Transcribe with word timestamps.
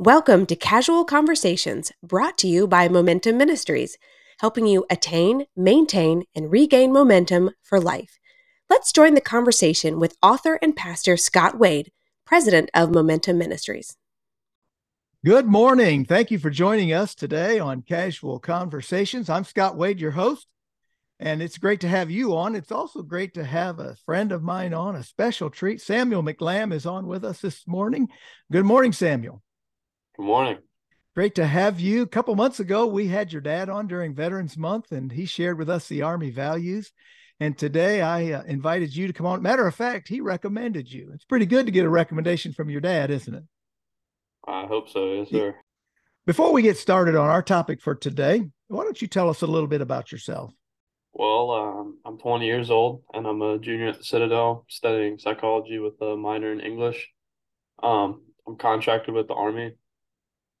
Welcome 0.00 0.46
to 0.46 0.54
Casual 0.54 1.04
Conversations, 1.04 1.90
brought 2.04 2.38
to 2.38 2.46
you 2.46 2.68
by 2.68 2.88
Momentum 2.88 3.36
Ministries, 3.36 3.98
helping 4.38 4.64
you 4.64 4.86
attain, 4.88 5.46
maintain, 5.56 6.22
and 6.36 6.52
regain 6.52 6.92
momentum 6.92 7.50
for 7.64 7.80
life. 7.80 8.20
Let's 8.70 8.92
join 8.92 9.14
the 9.14 9.20
conversation 9.20 9.98
with 9.98 10.16
author 10.22 10.56
and 10.62 10.76
pastor 10.76 11.16
Scott 11.16 11.58
Wade, 11.58 11.90
president 12.24 12.70
of 12.74 12.92
Momentum 12.92 13.38
Ministries. 13.38 13.96
Good 15.24 15.46
morning. 15.46 16.04
Thank 16.04 16.30
you 16.30 16.38
for 16.38 16.48
joining 16.48 16.92
us 16.92 17.16
today 17.16 17.58
on 17.58 17.82
Casual 17.82 18.38
Conversations. 18.38 19.28
I'm 19.28 19.42
Scott 19.42 19.76
Wade, 19.76 20.00
your 20.00 20.12
host, 20.12 20.46
and 21.18 21.42
it's 21.42 21.58
great 21.58 21.80
to 21.80 21.88
have 21.88 22.08
you 22.08 22.36
on. 22.36 22.54
It's 22.54 22.70
also 22.70 23.02
great 23.02 23.34
to 23.34 23.42
have 23.42 23.80
a 23.80 23.96
friend 24.06 24.30
of 24.30 24.44
mine 24.44 24.74
on, 24.74 24.94
a 24.94 25.02
special 25.02 25.50
treat. 25.50 25.80
Samuel 25.80 26.22
McLam 26.22 26.72
is 26.72 26.86
on 26.86 27.08
with 27.08 27.24
us 27.24 27.40
this 27.40 27.66
morning. 27.66 28.06
Good 28.52 28.64
morning, 28.64 28.92
Samuel. 28.92 29.42
Good 30.18 30.26
morning. 30.26 30.58
Great 31.14 31.36
to 31.36 31.46
have 31.46 31.78
you. 31.78 32.02
A 32.02 32.06
couple 32.06 32.34
months 32.34 32.58
ago, 32.58 32.88
we 32.88 33.06
had 33.06 33.32
your 33.32 33.40
dad 33.40 33.68
on 33.68 33.86
during 33.86 34.16
Veterans 34.16 34.56
Month, 34.58 34.90
and 34.90 35.12
he 35.12 35.26
shared 35.26 35.56
with 35.56 35.70
us 35.70 35.86
the 35.86 36.02
Army 36.02 36.30
values. 36.30 36.90
And 37.38 37.56
today 37.56 38.00
I 38.00 38.32
uh, 38.32 38.42
invited 38.42 38.96
you 38.96 39.06
to 39.06 39.12
come 39.12 39.26
on. 39.26 39.42
Matter 39.42 39.64
of 39.64 39.76
fact, 39.76 40.08
he 40.08 40.20
recommended 40.20 40.90
you. 40.90 41.12
It's 41.14 41.24
pretty 41.24 41.46
good 41.46 41.66
to 41.66 41.72
get 41.72 41.84
a 41.84 41.88
recommendation 41.88 42.52
from 42.52 42.68
your 42.68 42.80
dad, 42.80 43.12
isn't 43.12 43.32
it? 43.32 43.44
I 44.44 44.66
hope 44.66 44.88
so. 44.88 45.12
Yes, 45.12 45.30
sir. 45.30 45.54
Before 46.26 46.52
we 46.52 46.62
get 46.62 46.78
started 46.78 47.14
on 47.14 47.28
our 47.28 47.42
topic 47.42 47.80
for 47.80 47.94
today, 47.94 48.42
why 48.66 48.82
don't 48.82 49.00
you 49.00 49.06
tell 49.06 49.30
us 49.30 49.42
a 49.42 49.46
little 49.46 49.68
bit 49.68 49.82
about 49.82 50.10
yourself? 50.10 50.52
Well, 51.12 51.50
um, 51.52 51.98
I'm 52.04 52.18
20 52.18 52.44
years 52.44 52.72
old 52.72 53.04
and 53.14 53.24
I'm 53.24 53.40
a 53.40 53.60
junior 53.60 53.90
at 53.90 53.98
the 53.98 54.04
Citadel 54.04 54.64
studying 54.68 55.16
psychology 55.16 55.78
with 55.78 55.94
a 56.02 56.16
minor 56.16 56.50
in 56.50 56.58
English. 56.58 57.08
Um, 57.84 58.22
I'm 58.48 58.56
contracted 58.56 59.14
with 59.14 59.28
the 59.28 59.34
Army 59.34 59.74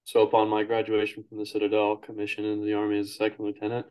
so 0.08 0.22
upon 0.22 0.48
my 0.48 0.62
graduation 0.62 1.22
from 1.22 1.36
the 1.36 1.44
Citadel, 1.44 1.96
commissioned 1.96 2.46
into 2.46 2.64
the 2.64 2.72
Army 2.72 2.98
as 2.98 3.10
a 3.10 3.12
second 3.12 3.44
lieutenant. 3.44 3.84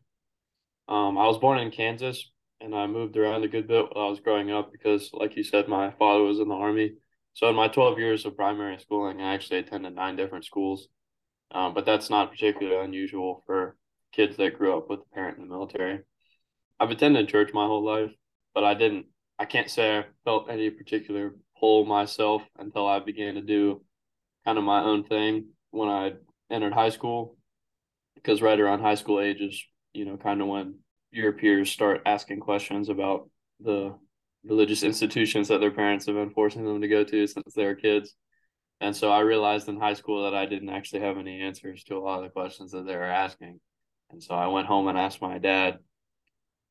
Um, 0.87 1.15
I 1.15 1.27
was 1.27 1.37
born 1.37 1.59
in 1.59 1.69
Kansas, 1.69 2.31
and 2.59 2.73
I 2.73 2.87
moved 2.87 3.15
around 3.17 3.43
a 3.43 3.47
good 3.47 3.67
bit 3.67 3.85
while 3.91 4.07
I 4.07 4.09
was 4.09 4.19
growing 4.19 4.49
up 4.49 4.71
because, 4.71 5.11
like 5.13 5.37
you 5.37 5.43
said, 5.43 5.67
my 5.67 5.91
father 5.91 6.23
was 6.23 6.39
in 6.39 6.47
the 6.47 6.55
Army. 6.55 6.93
So 7.33 7.47
in 7.49 7.55
my 7.55 7.67
12 7.67 7.99
years 7.99 8.25
of 8.25 8.35
primary 8.35 8.79
schooling, 8.79 9.21
I 9.21 9.35
actually 9.35 9.59
attended 9.59 9.93
nine 9.93 10.15
different 10.15 10.43
schools. 10.43 10.87
Um, 11.51 11.75
but 11.75 11.85
that's 11.85 12.09
not 12.09 12.31
particularly 12.31 12.83
unusual 12.83 13.43
for 13.45 13.77
kids 14.11 14.37
that 14.37 14.57
grew 14.57 14.75
up 14.75 14.89
with 14.89 15.01
a 15.01 15.13
parent 15.13 15.37
in 15.37 15.43
the 15.43 15.53
military. 15.53 15.99
I've 16.79 16.89
attended 16.89 17.29
church 17.29 17.51
my 17.53 17.67
whole 17.67 17.85
life, 17.85 18.11
but 18.55 18.63
I 18.63 18.73
didn't, 18.73 19.05
I 19.37 19.45
can't 19.45 19.69
say 19.69 19.99
I 19.99 20.05
felt 20.25 20.49
any 20.49 20.71
particular 20.71 21.35
pull 21.59 21.85
myself 21.85 22.41
until 22.57 22.87
I 22.87 22.97
began 23.01 23.35
to 23.35 23.41
do 23.41 23.83
kind 24.45 24.57
of 24.57 24.63
my 24.63 24.81
own 24.81 25.03
thing 25.03 25.49
when 25.77 25.89
I 25.89 26.13
entered 26.49 26.73
high 26.73 26.89
school, 26.89 27.37
because 28.15 28.41
right 28.41 28.59
around 28.59 28.81
high 28.81 28.95
school 28.95 29.21
age 29.21 29.41
is, 29.41 29.63
you 29.93 30.05
know, 30.05 30.17
kind 30.17 30.41
of 30.41 30.47
when 30.47 30.79
your 31.11 31.33
peers 31.33 31.69
start 31.69 32.01
asking 32.05 32.39
questions 32.39 32.89
about 32.89 33.29
the 33.59 33.95
religious 34.43 34.83
institutions 34.83 35.47
that 35.47 35.59
their 35.59 35.71
parents 35.71 36.05
have 36.05 36.15
been 36.15 36.31
forcing 36.31 36.65
them 36.65 36.81
to 36.81 36.87
go 36.87 37.03
to 37.03 37.27
since 37.27 37.53
they 37.55 37.65
were 37.65 37.75
kids. 37.75 38.15
And 38.79 38.95
so 38.95 39.11
I 39.11 39.21
realized 39.21 39.67
in 39.67 39.79
high 39.79 39.95
school 39.95 40.23
that 40.23 40.35
I 40.35 40.45
didn't 40.45 40.69
actually 40.69 41.01
have 41.01 41.17
any 41.17 41.41
answers 41.41 41.83
to 41.85 41.95
a 41.95 41.99
lot 41.99 42.19
of 42.19 42.23
the 42.23 42.29
questions 42.29 42.71
that 42.71 42.85
they 42.85 42.95
were 42.95 43.03
asking. 43.03 43.59
And 44.11 44.21
so 44.21 44.35
I 44.35 44.47
went 44.47 44.67
home 44.67 44.87
and 44.87 44.97
asked 44.97 45.21
my 45.21 45.37
dad, 45.37 45.79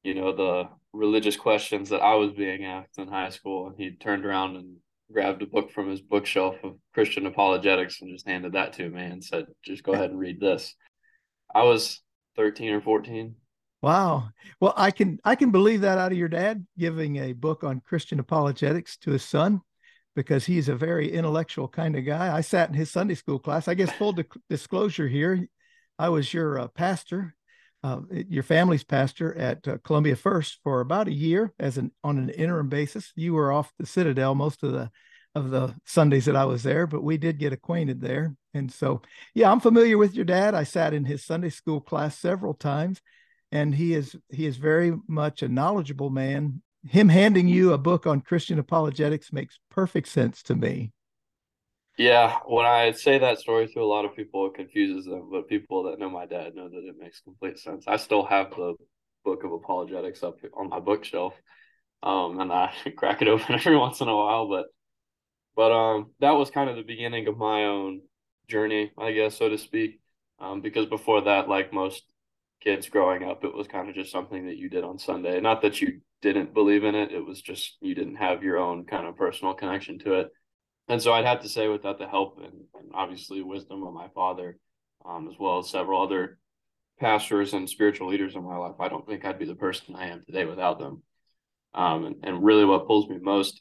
you 0.02 0.14
know, 0.14 0.34
the 0.34 0.68
religious 0.92 1.36
questions 1.36 1.90
that 1.90 2.02
I 2.02 2.14
was 2.14 2.32
being 2.32 2.64
asked 2.64 2.98
in 2.98 3.08
high 3.08 3.30
school. 3.30 3.68
And 3.68 3.76
he 3.76 3.96
turned 3.96 4.24
around 4.24 4.56
and 4.56 4.76
grabbed 5.12 5.42
a 5.42 5.46
book 5.46 5.70
from 5.70 5.88
his 5.88 6.00
bookshelf 6.00 6.56
of 6.64 6.74
Christian 6.92 7.26
apologetics 7.26 8.00
and 8.00 8.10
just 8.10 8.26
handed 8.26 8.52
that 8.52 8.72
to 8.74 8.88
me 8.88 9.02
and 9.02 9.22
said, 9.22 9.46
just 9.62 9.82
go 9.82 9.92
ahead 9.92 10.10
and 10.10 10.18
read 10.18 10.40
this. 10.40 10.74
I 11.54 11.62
was 11.62 12.02
13 12.36 12.72
or 12.72 12.80
14. 12.80 13.34
Wow. 13.82 14.30
Well, 14.60 14.74
I 14.76 14.90
can 14.90 15.20
I 15.24 15.36
can 15.36 15.50
believe 15.52 15.82
that 15.82 15.98
out 15.98 16.10
of 16.10 16.18
your 16.18 16.28
dad 16.28 16.66
giving 16.78 17.16
a 17.16 17.32
book 17.32 17.62
on 17.62 17.80
Christian 17.80 18.18
apologetics 18.18 18.96
to 18.98 19.12
his 19.12 19.22
son 19.22 19.60
because 20.16 20.46
he's 20.46 20.68
a 20.68 20.74
very 20.74 21.12
intellectual 21.12 21.68
kind 21.68 21.94
of 21.94 22.04
guy. 22.04 22.34
I 22.34 22.40
sat 22.40 22.68
in 22.68 22.74
his 22.74 22.90
Sunday 22.90 23.14
school 23.14 23.38
class. 23.38 23.68
I 23.68 23.74
guess 23.74 23.92
full 23.92 24.12
di- 24.12 24.24
disclosure 24.50 25.06
here, 25.06 25.46
I 25.98 26.08
was 26.08 26.34
your 26.34 26.58
uh, 26.58 26.68
pastor, 26.68 27.35
uh, 27.86 28.00
your 28.10 28.42
family's 28.42 28.82
pastor 28.82 29.32
at 29.38 29.66
uh, 29.68 29.78
Columbia 29.84 30.16
First 30.16 30.58
for 30.64 30.80
about 30.80 31.06
a 31.06 31.12
year 31.12 31.52
as 31.60 31.78
an 31.78 31.92
on 32.02 32.18
an 32.18 32.30
interim 32.30 32.68
basis. 32.68 33.12
You 33.14 33.34
were 33.34 33.52
off 33.52 33.72
the 33.78 33.86
Citadel 33.86 34.34
most 34.34 34.64
of 34.64 34.72
the 34.72 34.90
of 35.36 35.50
the 35.50 35.72
Sundays 35.84 36.24
that 36.24 36.34
I 36.34 36.46
was 36.46 36.64
there, 36.64 36.88
but 36.88 37.04
we 37.04 37.16
did 37.16 37.38
get 37.38 37.52
acquainted 37.52 38.00
there. 38.00 38.34
And 38.54 38.72
so, 38.72 39.02
yeah, 39.34 39.52
I'm 39.52 39.60
familiar 39.60 39.98
with 39.98 40.14
your 40.14 40.24
dad. 40.24 40.54
I 40.54 40.64
sat 40.64 40.94
in 40.94 41.04
his 41.04 41.24
Sunday 41.24 41.50
school 41.50 41.80
class 41.80 42.18
several 42.18 42.54
times, 42.54 43.00
and 43.52 43.72
he 43.72 43.94
is 43.94 44.16
he 44.30 44.46
is 44.46 44.56
very 44.56 44.92
much 45.06 45.42
a 45.42 45.48
knowledgeable 45.48 46.10
man. 46.10 46.62
Him 46.88 47.08
handing 47.08 47.46
you 47.46 47.72
a 47.72 47.78
book 47.78 48.04
on 48.04 48.20
Christian 48.20 48.58
apologetics 48.58 49.32
makes 49.32 49.60
perfect 49.70 50.08
sense 50.08 50.42
to 50.44 50.56
me. 50.56 50.90
Yeah, 51.96 52.38
when 52.46 52.66
I 52.66 52.92
say 52.92 53.18
that 53.18 53.38
story 53.38 53.68
to 53.68 53.80
a 53.80 53.84
lot 53.84 54.04
of 54.04 54.14
people, 54.14 54.46
it 54.46 54.54
confuses 54.54 55.06
them. 55.06 55.30
But 55.30 55.48
people 55.48 55.84
that 55.84 55.98
know 55.98 56.10
my 56.10 56.26
dad 56.26 56.54
know 56.54 56.68
that 56.68 56.84
it 56.88 56.96
makes 56.98 57.20
complete 57.20 57.58
sense. 57.58 57.84
I 57.86 57.96
still 57.96 58.24
have 58.26 58.50
the 58.50 58.74
book 59.24 59.44
of 59.44 59.52
apologetics 59.52 60.22
up 60.22 60.36
on 60.54 60.68
my 60.68 60.78
bookshelf, 60.78 61.34
um, 62.02 62.40
and 62.40 62.52
I 62.52 62.72
crack 62.96 63.22
it 63.22 63.28
open 63.28 63.54
every 63.56 63.76
once 63.78 64.00
in 64.00 64.08
a 64.08 64.16
while. 64.16 64.48
But 64.48 64.66
but 65.56 65.72
um, 65.72 66.12
that 66.20 66.32
was 66.32 66.50
kind 66.50 66.70
of 66.70 66.76
the 66.76 66.82
beginning 66.82 67.28
of 67.28 67.38
my 67.38 67.64
own 67.66 68.02
journey, 68.48 68.92
I 68.98 69.12
guess, 69.12 69.36
so 69.36 69.48
to 69.48 69.58
speak. 69.58 70.00
Um, 70.40 70.62
because 70.62 70.86
before 70.86 71.22
that, 71.22 71.48
like 71.48 71.72
most 71.72 72.04
kids 72.62 72.88
growing 72.88 73.24
up, 73.24 73.44
it 73.44 73.54
was 73.54 73.68
kind 73.68 73.88
of 73.88 73.94
just 73.96 74.12
something 74.12 74.46
that 74.46 74.56
you 74.58 74.70
did 74.70 74.84
on 74.84 74.98
Sunday. 74.98 75.40
Not 75.40 75.62
that 75.62 75.80
you 75.82 76.00
didn't 76.22 76.54
believe 76.54 76.84
in 76.84 76.94
it; 76.94 77.12
it 77.12 77.24
was 77.26 77.42
just 77.42 77.78
you 77.80 77.94
didn't 77.94 78.16
have 78.16 78.42
your 78.42 78.58
own 78.58 78.84
kind 78.86 79.06
of 79.06 79.16
personal 79.16 79.54
connection 79.54 79.98
to 80.00 80.14
it. 80.20 80.30
And 80.88 81.02
so 81.02 81.12
I'd 81.12 81.24
have 81.24 81.42
to 81.42 81.48
say, 81.48 81.68
without 81.68 81.98
the 81.98 82.06
help 82.06 82.38
and, 82.38 82.52
and 82.74 82.90
obviously 82.94 83.42
wisdom 83.42 83.82
of 83.82 83.92
my 83.92 84.08
father, 84.14 84.58
um, 85.04 85.28
as 85.28 85.34
well 85.38 85.58
as 85.58 85.70
several 85.70 86.02
other 86.02 86.38
pastors 87.00 87.52
and 87.52 87.68
spiritual 87.68 88.08
leaders 88.08 88.34
in 88.34 88.44
my 88.44 88.56
life, 88.56 88.76
I 88.80 88.88
don't 88.88 89.06
think 89.06 89.24
I'd 89.24 89.38
be 89.38 89.44
the 89.44 89.54
person 89.54 89.96
I 89.96 90.08
am 90.08 90.22
today 90.24 90.44
without 90.44 90.78
them. 90.78 91.02
Um, 91.74 92.06
and, 92.06 92.16
and 92.22 92.44
really, 92.44 92.64
what 92.64 92.86
pulls 92.86 93.08
me 93.08 93.18
most 93.20 93.60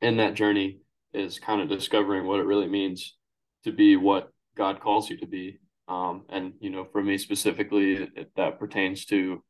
in 0.00 0.16
that 0.16 0.34
journey 0.34 0.78
is 1.12 1.38
kind 1.38 1.60
of 1.60 1.68
discovering 1.68 2.26
what 2.26 2.40
it 2.40 2.46
really 2.46 2.66
means 2.66 3.16
to 3.64 3.72
be 3.72 3.96
what 3.96 4.30
God 4.56 4.80
calls 4.80 5.08
you 5.08 5.18
to 5.18 5.26
be. 5.26 5.58
Um, 5.86 6.24
and 6.28 6.54
you 6.60 6.70
know, 6.70 6.86
for 6.90 7.02
me 7.02 7.18
specifically, 7.18 8.08
it, 8.16 8.30
that 8.36 8.58
pertains 8.58 9.04
to, 9.06 9.42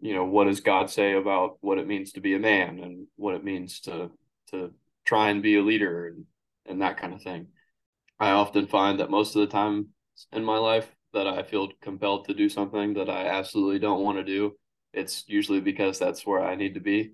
you 0.00 0.14
know, 0.14 0.24
what 0.24 0.44
does 0.44 0.60
God 0.60 0.90
say 0.90 1.14
about 1.14 1.56
what 1.60 1.78
it 1.78 1.86
means 1.86 2.12
to 2.12 2.20
be 2.20 2.34
a 2.34 2.38
man 2.38 2.80
and 2.80 3.06
what 3.16 3.34
it 3.34 3.44
means 3.44 3.80
to 3.80 4.10
to 4.50 4.72
try 5.06 5.30
and 5.30 5.42
be 5.42 5.56
a 5.56 5.62
leader 5.62 6.08
and 6.08 6.24
and 6.66 6.82
that 6.82 6.98
kind 6.98 7.14
of 7.14 7.22
thing. 7.22 7.48
I 8.18 8.30
often 8.30 8.66
find 8.66 9.00
that 9.00 9.10
most 9.10 9.36
of 9.36 9.40
the 9.40 9.46
time 9.46 9.88
in 10.32 10.44
my 10.44 10.58
life 10.58 10.90
that 11.12 11.26
I 11.26 11.42
feel 11.42 11.68
compelled 11.80 12.26
to 12.26 12.34
do 12.34 12.48
something 12.48 12.94
that 12.94 13.08
I 13.08 13.26
absolutely 13.28 13.78
don't 13.78 14.02
want 14.02 14.18
to 14.18 14.24
do, 14.24 14.56
it's 14.92 15.24
usually 15.28 15.60
because 15.60 15.98
that's 15.98 16.26
where 16.26 16.42
I 16.42 16.56
need 16.56 16.74
to 16.74 16.80
be. 16.80 17.12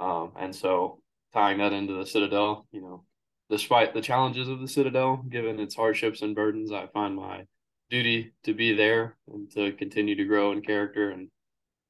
Um, 0.00 0.32
and 0.36 0.54
so 0.54 1.00
tying 1.32 1.58
that 1.58 1.72
into 1.72 1.94
the 1.94 2.06
Citadel, 2.06 2.66
you 2.72 2.80
know, 2.82 3.04
despite 3.48 3.94
the 3.94 4.00
challenges 4.00 4.48
of 4.48 4.60
the 4.60 4.68
Citadel, 4.68 5.24
given 5.28 5.60
its 5.60 5.74
hardships 5.74 6.22
and 6.22 6.34
burdens, 6.34 6.72
I 6.72 6.88
find 6.88 7.16
my 7.16 7.46
duty 7.90 8.34
to 8.44 8.54
be 8.54 8.74
there 8.74 9.16
and 9.32 9.50
to 9.52 9.72
continue 9.72 10.14
to 10.16 10.24
grow 10.24 10.52
in 10.52 10.62
character 10.62 11.10
and 11.10 11.30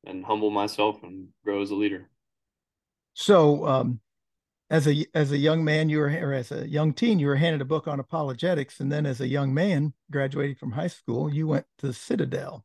and 0.06 0.24
humble 0.24 0.50
myself 0.50 1.02
and 1.02 1.28
grow 1.44 1.62
as 1.62 1.70
a 1.70 1.74
leader. 1.74 2.10
So, 3.14 3.66
um, 3.66 4.00
as 4.70 4.88
a 4.88 5.06
as 5.14 5.32
a 5.32 5.38
young 5.38 5.64
man, 5.64 5.88
you 5.88 5.98
were 5.98 6.08
or 6.08 6.32
as 6.32 6.50
a 6.50 6.68
young 6.68 6.92
teen, 6.92 7.18
you 7.18 7.26
were 7.26 7.36
handed 7.36 7.60
a 7.60 7.66
book 7.66 7.86
on 7.86 8.00
apologetics, 8.00 8.80
and 8.80 8.90
then 8.90 9.06
as 9.06 9.20
a 9.20 9.28
young 9.28 9.52
man, 9.52 9.92
graduating 10.10 10.56
from 10.56 10.72
high 10.72 10.88
school, 10.88 11.32
you 11.32 11.46
went 11.46 11.66
to 11.78 11.92
Citadel, 11.92 12.64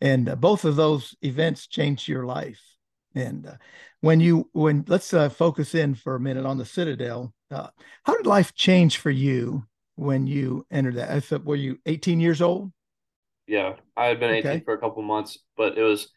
and 0.00 0.28
uh, 0.28 0.36
both 0.36 0.64
of 0.64 0.76
those 0.76 1.14
events 1.22 1.66
changed 1.66 2.08
your 2.08 2.24
life. 2.24 2.62
And 3.14 3.46
uh, 3.46 3.56
when 4.00 4.20
you 4.20 4.48
when 4.52 4.84
let's 4.86 5.12
uh, 5.14 5.28
focus 5.28 5.74
in 5.74 5.94
for 5.94 6.14
a 6.14 6.20
minute 6.20 6.46
on 6.46 6.58
the 6.58 6.64
Citadel. 6.64 7.32
Uh, 7.50 7.68
how 8.04 8.16
did 8.16 8.26
life 8.26 8.54
change 8.54 8.98
for 8.98 9.10
you 9.10 9.64
when 9.94 10.26
you 10.26 10.66
entered 10.70 10.96
that? 10.96 11.10
I 11.10 11.20
thought, 11.20 11.44
were 11.44 11.56
you 11.56 11.78
18 11.86 12.18
years 12.18 12.42
old? 12.42 12.72
Yeah, 13.46 13.76
I 13.96 14.06
had 14.06 14.18
been 14.18 14.30
18 14.30 14.50
okay. 14.50 14.62
for 14.64 14.74
a 14.74 14.78
couple 14.78 15.02
months, 15.02 15.38
but 15.56 15.78
it 15.78 15.82
was 15.82 16.10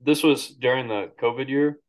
this 0.00 0.22
was 0.22 0.48
during 0.48 0.88
the 0.88 1.10
COVID 1.20 1.48
year, 1.48 1.80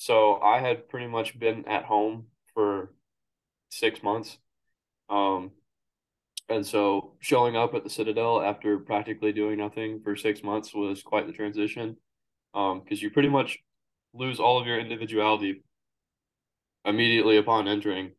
so 0.00 0.40
I 0.40 0.60
had 0.60 0.88
pretty 0.88 1.08
much 1.08 1.38
been 1.38 1.68
at 1.68 1.84
home 1.84 2.24
for 2.54 2.94
six 3.68 4.02
months. 4.02 4.38
Um, 5.10 5.50
and 6.48 6.66
so 6.66 7.16
showing 7.20 7.54
up 7.54 7.74
at 7.74 7.84
the 7.84 7.90
Citadel 7.90 8.40
after 8.40 8.78
practically 8.78 9.30
doing 9.32 9.58
nothing 9.58 10.00
for 10.02 10.16
six 10.16 10.42
months 10.42 10.72
was 10.72 11.02
quite 11.02 11.26
the 11.26 11.34
transition. 11.34 11.98
Um, 12.54 12.80
because 12.80 13.02
you 13.02 13.10
pretty 13.10 13.28
much 13.28 13.58
lose 14.14 14.40
all 14.40 14.58
of 14.58 14.66
your 14.66 14.80
individuality 14.80 15.64
immediately 16.86 17.36
upon 17.36 17.68
entering 17.68 18.12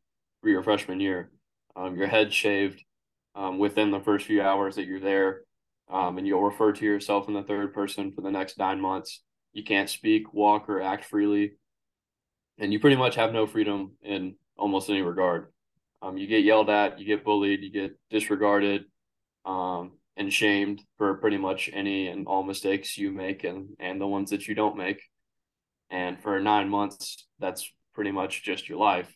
for 0.44 0.50
your 0.50 0.62
freshman 0.62 1.00
year. 1.00 1.32
Um, 1.76 1.98
your 1.98 2.08
head 2.08 2.32
shaved, 2.32 2.84
um, 3.34 3.58
within 3.58 3.90
the 3.90 4.02
first 4.02 4.28
few 4.28 4.44
hours 4.44 4.76
that 4.76 4.86
you're 4.86 5.00
there. 5.00 5.42
Um, 5.90 6.20
and 6.20 6.28
you'll 6.28 6.44
refer 6.44 6.74
to 6.74 6.86
yourself 6.86 7.28
in 7.28 7.34
the 7.34 7.42
third 7.42 7.74
person 7.74 8.12
for 8.12 8.22
the 8.22 8.30
next 8.30 8.60
nine 8.60 8.80
months. 8.80 9.24
You 9.52 9.64
can't 9.64 9.90
speak, 9.90 10.32
walk, 10.32 10.70
or 10.70 10.80
act 10.80 11.06
freely. 11.06 11.54
And 12.62 12.72
you 12.72 12.80
pretty 12.80 12.96
much 12.96 13.16
have 13.16 13.34
no 13.34 13.48
freedom 13.48 13.94
in 14.04 14.36
almost 14.56 14.88
any 14.88 15.02
regard. 15.02 15.52
Um, 16.04 16.18
you 16.18 16.28
get 16.28 16.44
yelled 16.44 16.70
at, 16.70 17.00
you 17.00 17.06
get 17.06 17.26
bullied, 17.26 17.62
you 17.62 17.72
get 17.72 18.00
disregarded, 18.12 18.86
um, 19.46 19.94
and 20.16 20.32
shamed 20.32 20.84
for 21.00 21.16
pretty 21.16 21.38
much 21.38 21.72
any 21.74 22.08
and 22.08 22.28
all 22.28 22.44
mistakes 22.44 23.00
you 23.00 23.12
make 23.12 23.44
and, 23.44 23.70
and 23.80 24.00
the 24.00 24.08
ones 24.08 24.30
that 24.30 24.48
you 24.48 24.54
don't 24.54 24.78
make. 24.78 25.02
And 25.90 26.22
for 26.22 26.40
nine 26.40 26.70
months, 26.70 27.28
that's 27.40 27.68
pretty 27.96 28.12
much 28.12 28.44
just 28.44 28.70
your 28.70 28.78
life. 28.78 29.12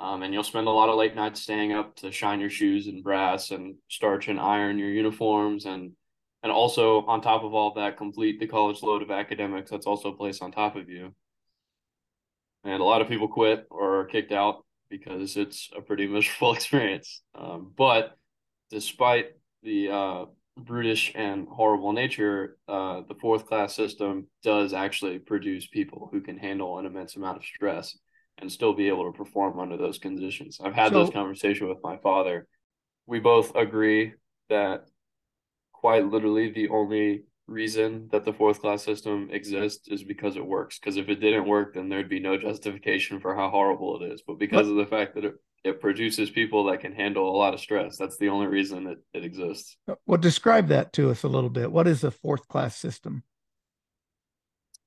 Um, 0.00 0.22
and 0.22 0.32
you'll 0.32 0.42
spend 0.42 0.66
a 0.66 0.70
lot 0.70 0.88
of 0.88 0.96
late 0.96 1.14
nights 1.14 1.42
staying 1.42 1.74
up 1.74 1.94
to 1.96 2.10
shine 2.10 2.40
your 2.40 2.50
shoes 2.50 2.86
and 2.86 3.04
brass 3.04 3.50
and 3.50 3.74
starch 3.88 4.28
and 4.28 4.40
iron 4.40 4.78
your 4.78 4.88
uniforms 4.90 5.66
and 5.66 5.92
and 6.42 6.50
also 6.50 7.04
on 7.06 7.20
top 7.20 7.44
of 7.44 7.54
all 7.54 7.74
that 7.74 7.96
complete 7.96 8.40
the 8.40 8.48
college 8.48 8.82
load 8.82 9.00
of 9.00 9.12
academics 9.12 9.70
that's 9.70 9.86
also 9.86 10.10
placed 10.10 10.42
on 10.42 10.50
top 10.50 10.74
of 10.74 10.88
you 10.88 11.14
and 12.64 12.80
a 12.80 12.84
lot 12.84 13.00
of 13.00 13.08
people 13.08 13.28
quit 13.28 13.66
or 13.70 14.00
are 14.00 14.04
kicked 14.06 14.32
out 14.32 14.64
because 14.90 15.36
it's 15.36 15.70
a 15.76 15.80
pretty 15.80 16.06
miserable 16.08 16.52
experience 16.52 17.22
um, 17.34 17.72
but 17.76 18.16
despite 18.70 19.26
the 19.62 19.88
uh, 19.90 20.24
brutish 20.56 21.12
and 21.14 21.46
horrible 21.48 21.92
nature 21.92 22.56
uh, 22.68 23.00
the 23.08 23.14
fourth 23.20 23.46
class 23.46 23.74
system 23.74 24.26
does 24.42 24.72
actually 24.72 25.18
produce 25.18 25.66
people 25.66 26.08
who 26.12 26.20
can 26.20 26.36
handle 26.36 26.78
an 26.78 26.86
immense 26.86 27.16
amount 27.16 27.36
of 27.36 27.44
stress 27.44 27.96
and 28.38 28.50
still 28.50 28.72
be 28.72 28.88
able 28.88 29.10
to 29.10 29.16
perform 29.16 29.58
under 29.58 29.76
those 29.76 29.98
conditions. 29.98 30.58
I've 30.62 30.74
had 30.74 30.92
so, 30.92 30.98
those 30.98 31.10
conversations 31.10 31.68
with 31.68 31.82
my 31.82 31.96
father. 31.98 32.46
We 33.06 33.20
both 33.20 33.54
agree 33.54 34.14
that 34.48 34.86
quite 35.72 36.06
literally 36.06 36.50
the 36.50 36.68
only 36.68 37.24
reason 37.46 38.08
that 38.12 38.24
the 38.24 38.32
fourth 38.32 38.60
class 38.60 38.82
system 38.82 39.28
exists 39.30 39.88
is 39.88 40.02
because 40.02 40.36
it 40.36 40.46
works. 40.46 40.78
Because 40.78 40.96
if 40.96 41.08
it 41.08 41.20
didn't 41.20 41.46
work, 41.46 41.74
then 41.74 41.88
there'd 41.88 42.08
be 42.08 42.20
no 42.20 42.36
justification 42.36 43.20
for 43.20 43.34
how 43.34 43.50
horrible 43.50 44.00
it 44.02 44.12
is. 44.12 44.22
But 44.26 44.38
because 44.38 44.68
of 44.68 44.76
the 44.76 44.86
fact 44.86 45.14
that 45.14 45.24
it, 45.24 45.34
it 45.64 45.80
produces 45.80 46.30
people 46.30 46.64
that 46.64 46.80
can 46.80 46.92
handle 46.92 47.28
a 47.28 47.36
lot 47.36 47.54
of 47.54 47.60
stress, 47.60 47.96
that's 47.96 48.16
the 48.18 48.28
only 48.28 48.46
reason 48.46 48.84
that 48.84 48.98
it 49.12 49.24
exists. 49.24 49.76
Well, 50.06 50.18
describe 50.18 50.68
that 50.68 50.92
to 50.94 51.10
us 51.10 51.22
a 51.22 51.28
little 51.28 51.50
bit. 51.50 51.70
What 51.70 51.88
is 51.88 52.04
a 52.04 52.10
fourth 52.10 52.48
class 52.48 52.76
system? 52.76 53.22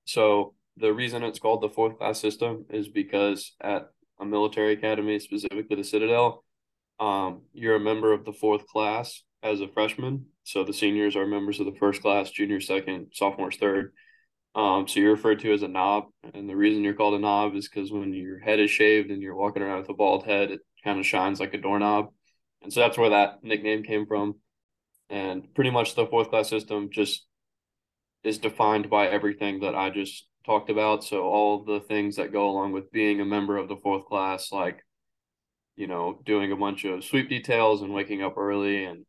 So 0.06 0.54
the 0.78 0.94
reason 0.94 1.24
it's 1.24 1.40
called 1.40 1.62
the 1.62 1.70
fourth 1.70 1.98
class 1.98 2.20
system 2.20 2.66
is 2.70 2.88
because 2.88 3.54
at 3.62 3.90
a 4.20 4.26
military 4.26 4.74
academy, 4.74 5.20
specifically 5.20 5.76
the 5.76 5.84
Citadel, 5.84 6.44
um, 7.00 7.42
you're 7.54 7.76
a 7.76 7.80
member 7.80 8.14
of 8.14 8.24
the 8.24 8.34
fourth 8.34 8.68
class 8.68 9.24
as 9.46 9.62
a 9.62 9.68
freshman. 9.68 10.26
So 10.44 10.64
the 10.64 10.74
seniors 10.74 11.16
are 11.16 11.28
members 11.28 11.60
of 11.60 11.68
the 11.68 11.76
first 11.80 12.02
class, 12.02 12.32
junior 12.32 12.60
second, 12.60 13.12
sophomores 13.14 13.58
third. 13.58 13.94
Um, 14.56 14.88
so 14.88 15.00
you're 15.00 15.12
referred 15.12 15.40
to 15.42 15.54
as 15.54 15.62
a 15.64 15.68
knob, 15.68 16.06
and 16.34 16.50
the 16.50 16.56
reason 16.56 16.84
you're 16.84 16.94
called 16.94 17.14
a 17.14 17.20
knob 17.20 17.56
is 17.56 17.68
because 17.68 17.92
when 17.92 18.14
your 18.14 18.40
head 18.40 18.60
is 18.60 18.72
shaved 18.72 19.12
and 19.12 19.22
you're 19.22 19.36
walking 19.36 19.62
around 19.62 19.80
with 19.80 19.90
a 19.90 19.94
bald 19.94 20.26
head, 20.26 20.50
it 20.50 20.62
kind 20.84 20.98
of 21.00 21.06
shines 21.06 21.40
like 21.40 21.54
a 21.54 21.58
doorknob, 21.58 22.08
and 22.64 22.72
so 22.72 22.80
that's 22.80 22.98
where 22.98 23.10
that 23.10 23.44
nickname 23.44 23.84
came 23.84 24.06
from. 24.06 24.36
And 25.10 25.54
pretty 25.54 25.72
much 25.72 25.94
the 25.94 26.08
fourth 26.08 26.30
class 26.30 26.50
system 26.50 26.90
just 26.92 27.26
is 28.24 28.40
defined 28.40 28.90
by 28.90 29.08
everything 29.08 29.60
that 29.60 29.76
I 29.76 29.90
just 29.90 30.26
talked 30.46 30.70
about. 30.70 31.04
So 31.04 31.24
all 31.24 31.64
the 31.64 31.82
things 31.82 32.16
that 32.16 32.32
go 32.32 32.50
along 32.50 32.72
with 32.72 32.92
being 32.92 33.20
a 33.20 33.26
member 33.26 33.58
of 33.58 33.68
the 33.68 33.78
fourth 33.84 34.06
class, 34.06 34.52
like 34.52 34.80
you 35.76 35.88
know, 35.88 36.22
doing 36.26 36.54
a 36.54 36.56
bunch 36.56 36.86
of 36.86 37.04
sweep 37.04 37.30
details 37.30 37.82
and 37.82 37.94
waking 37.94 38.24
up 38.24 38.38
early 38.38 38.86
and 38.86 39.06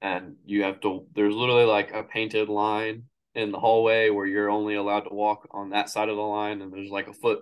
and 0.00 0.36
you 0.44 0.62
have 0.62 0.80
to 0.80 1.06
there's 1.14 1.34
literally 1.34 1.64
like 1.64 1.92
a 1.92 2.02
painted 2.02 2.48
line 2.48 3.04
in 3.34 3.52
the 3.52 3.58
hallway 3.58 4.10
where 4.10 4.26
you're 4.26 4.50
only 4.50 4.74
allowed 4.74 5.00
to 5.00 5.14
walk 5.14 5.48
on 5.50 5.70
that 5.70 5.88
side 5.88 6.08
of 6.08 6.16
the 6.16 6.22
line 6.22 6.62
and 6.62 6.72
there's 6.72 6.90
like 6.90 7.08
a 7.08 7.12
foot 7.12 7.40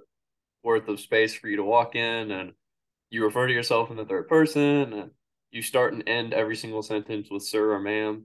worth 0.63 0.89
of 0.89 1.01
space 1.01 1.35
for 1.35 1.49
you 1.49 1.57
to 1.57 1.65
walk 1.65 1.95
in 1.95 2.31
and 2.31 2.53
you 3.11 3.25
refer 3.25 3.47
to 3.47 3.53
yourself 3.53 3.91
in 3.91 3.97
the 3.97 4.05
third 4.05 4.29
person 4.29 4.93
and 4.93 5.11
you 5.51 5.63
start 5.63 5.93
and 5.93 6.09
end 6.09 6.33
every 6.33 6.57
single 6.57 6.83
sentence 6.83 7.29
with 7.31 7.43
sir 7.43 7.73
or 7.73 7.81
ma'am 7.81 8.25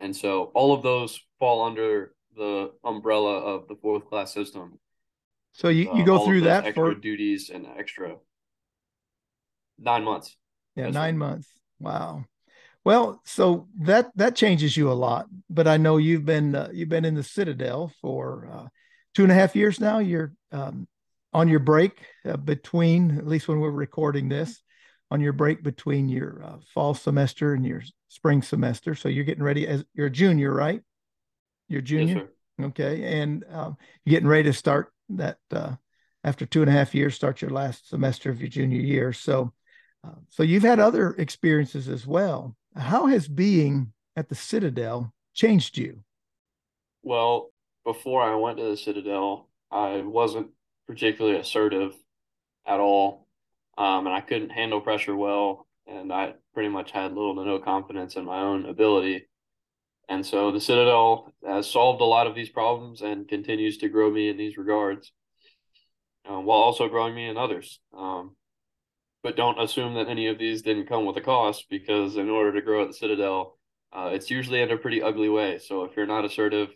and 0.00 0.16
so 0.16 0.44
all 0.54 0.72
of 0.72 0.82
those 0.82 1.20
fall 1.38 1.64
under 1.64 2.12
the 2.36 2.72
umbrella 2.84 3.38
of 3.38 3.68
the 3.68 3.74
fourth 3.76 4.08
class 4.08 4.32
system. 4.32 4.78
So 5.52 5.68
you, 5.68 5.90
you 5.94 6.04
go 6.04 6.16
uh, 6.16 6.24
through 6.24 6.42
that 6.42 6.66
extra 6.66 6.94
for 6.94 6.94
duties 6.94 7.50
and 7.50 7.66
extra 7.76 8.16
nine 9.78 10.04
months. 10.04 10.36
Yeah, 10.76 10.90
nine 10.90 11.18
months. 11.18 11.48
Wow. 11.80 12.24
Well, 12.84 13.20
so 13.24 13.68
that 13.80 14.10
that 14.16 14.36
changes 14.36 14.76
you 14.76 14.90
a 14.90 14.94
lot. 14.94 15.26
But 15.50 15.66
I 15.68 15.76
know 15.76 15.96
you've 15.96 16.24
been 16.24 16.54
uh, 16.54 16.70
you've 16.72 16.88
been 16.88 17.04
in 17.04 17.14
the 17.14 17.22
Citadel 17.22 17.92
for 18.00 18.48
uh, 18.50 18.68
two 19.14 19.22
and 19.22 19.32
a 19.32 19.34
half 19.34 19.56
years 19.56 19.80
now. 19.80 19.98
You're 19.98 20.32
um, 20.52 20.88
on 21.32 21.48
your 21.48 21.60
break 21.60 22.06
uh, 22.24 22.36
between, 22.36 23.18
at 23.18 23.26
least 23.26 23.48
when 23.48 23.60
we're 23.60 23.70
recording 23.70 24.28
this, 24.28 24.62
on 25.10 25.20
your 25.20 25.32
break 25.32 25.62
between 25.62 26.08
your 26.08 26.42
uh, 26.44 26.56
fall 26.74 26.94
semester 26.94 27.54
and 27.54 27.64
your 27.64 27.82
spring 28.08 28.42
semester. 28.42 28.94
So 28.94 29.08
you're 29.08 29.24
getting 29.24 29.42
ready 29.42 29.66
as 29.66 29.84
you're 29.94 30.06
a 30.06 30.10
junior, 30.10 30.52
right? 30.52 30.82
You're 31.68 31.82
junior. 31.82 32.28
Yes, 32.58 32.68
okay, 32.68 33.20
and 33.20 33.44
um, 33.50 33.76
you're 34.04 34.12
getting 34.12 34.28
ready 34.28 34.44
to 34.44 34.52
start 34.52 34.92
that 35.10 35.38
uh, 35.50 35.74
after 36.24 36.46
two 36.46 36.62
and 36.62 36.68
a 36.68 36.72
half 36.72 36.94
years. 36.94 37.14
Start 37.14 37.42
your 37.42 37.50
last 37.50 37.88
semester 37.88 38.30
of 38.30 38.40
your 38.40 38.48
junior 38.48 38.80
year. 38.80 39.12
So, 39.12 39.52
uh, 40.04 40.16
so 40.30 40.42
you've 40.42 40.62
had 40.62 40.80
other 40.80 41.10
experiences 41.10 41.88
as 41.88 42.06
well. 42.06 42.56
How 42.78 43.06
has 43.06 43.26
being 43.28 43.92
at 44.16 44.28
the 44.28 44.34
Citadel 44.34 45.12
changed 45.34 45.76
you? 45.76 46.04
Well, 47.02 47.50
before 47.84 48.22
I 48.22 48.34
went 48.36 48.58
to 48.58 48.70
the 48.70 48.76
Citadel, 48.76 49.48
I 49.70 50.02
wasn't 50.02 50.48
particularly 50.86 51.38
assertive 51.38 51.94
at 52.66 52.80
all, 52.80 53.26
um, 53.76 54.06
and 54.06 54.14
I 54.14 54.20
couldn't 54.20 54.50
handle 54.50 54.80
pressure 54.80 55.16
well, 55.16 55.66
and 55.86 56.12
I 56.12 56.34
pretty 56.54 56.68
much 56.68 56.90
had 56.90 57.14
little 57.14 57.34
to 57.36 57.44
no 57.44 57.58
confidence 57.58 58.16
in 58.16 58.24
my 58.24 58.40
own 58.40 58.66
ability. 58.66 59.28
And 60.08 60.24
so 60.24 60.50
the 60.50 60.60
Citadel 60.60 61.32
has 61.46 61.70
solved 61.70 62.00
a 62.00 62.04
lot 62.04 62.26
of 62.26 62.34
these 62.34 62.48
problems 62.48 63.02
and 63.02 63.28
continues 63.28 63.78
to 63.78 63.88
grow 63.88 64.10
me 64.10 64.28
in 64.28 64.36
these 64.36 64.56
regards, 64.56 65.12
um, 66.28 66.44
while 66.44 66.58
also 66.58 66.88
growing 66.88 67.14
me 67.14 67.28
in 67.28 67.36
others. 67.36 67.80
Um, 67.96 68.36
but 69.28 69.36
don't 69.36 69.60
assume 69.60 69.92
that 69.92 70.08
any 70.08 70.26
of 70.28 70.38
these 70.38 70.62
didn't 70.62 70.88
come 70.88 71.04
with 71.04 71.18
a 71.18 71.20
cost, 71.20 71.66
because 71.68 72.16
in 72.16 72.30
order 72.30 72.50
to 72.50 72.62
grow 72.62 72.80
at 72.80 72.88
the 72.88 72.94
Citadel, 72.94 73.58
uh, 73.92 74.08
it's 74.10 74.30
usually 74.30 74.62
in 74.62 74.70
a 74.70 74.76
pretty 74.78 75.02
ugly 75.02 75.28
way. 75.28 75.58
So 75.58 75.84
if 75.84 75.94
you're 75.94 76.06
not 76.06 76.24
assertive, 76.24 76.70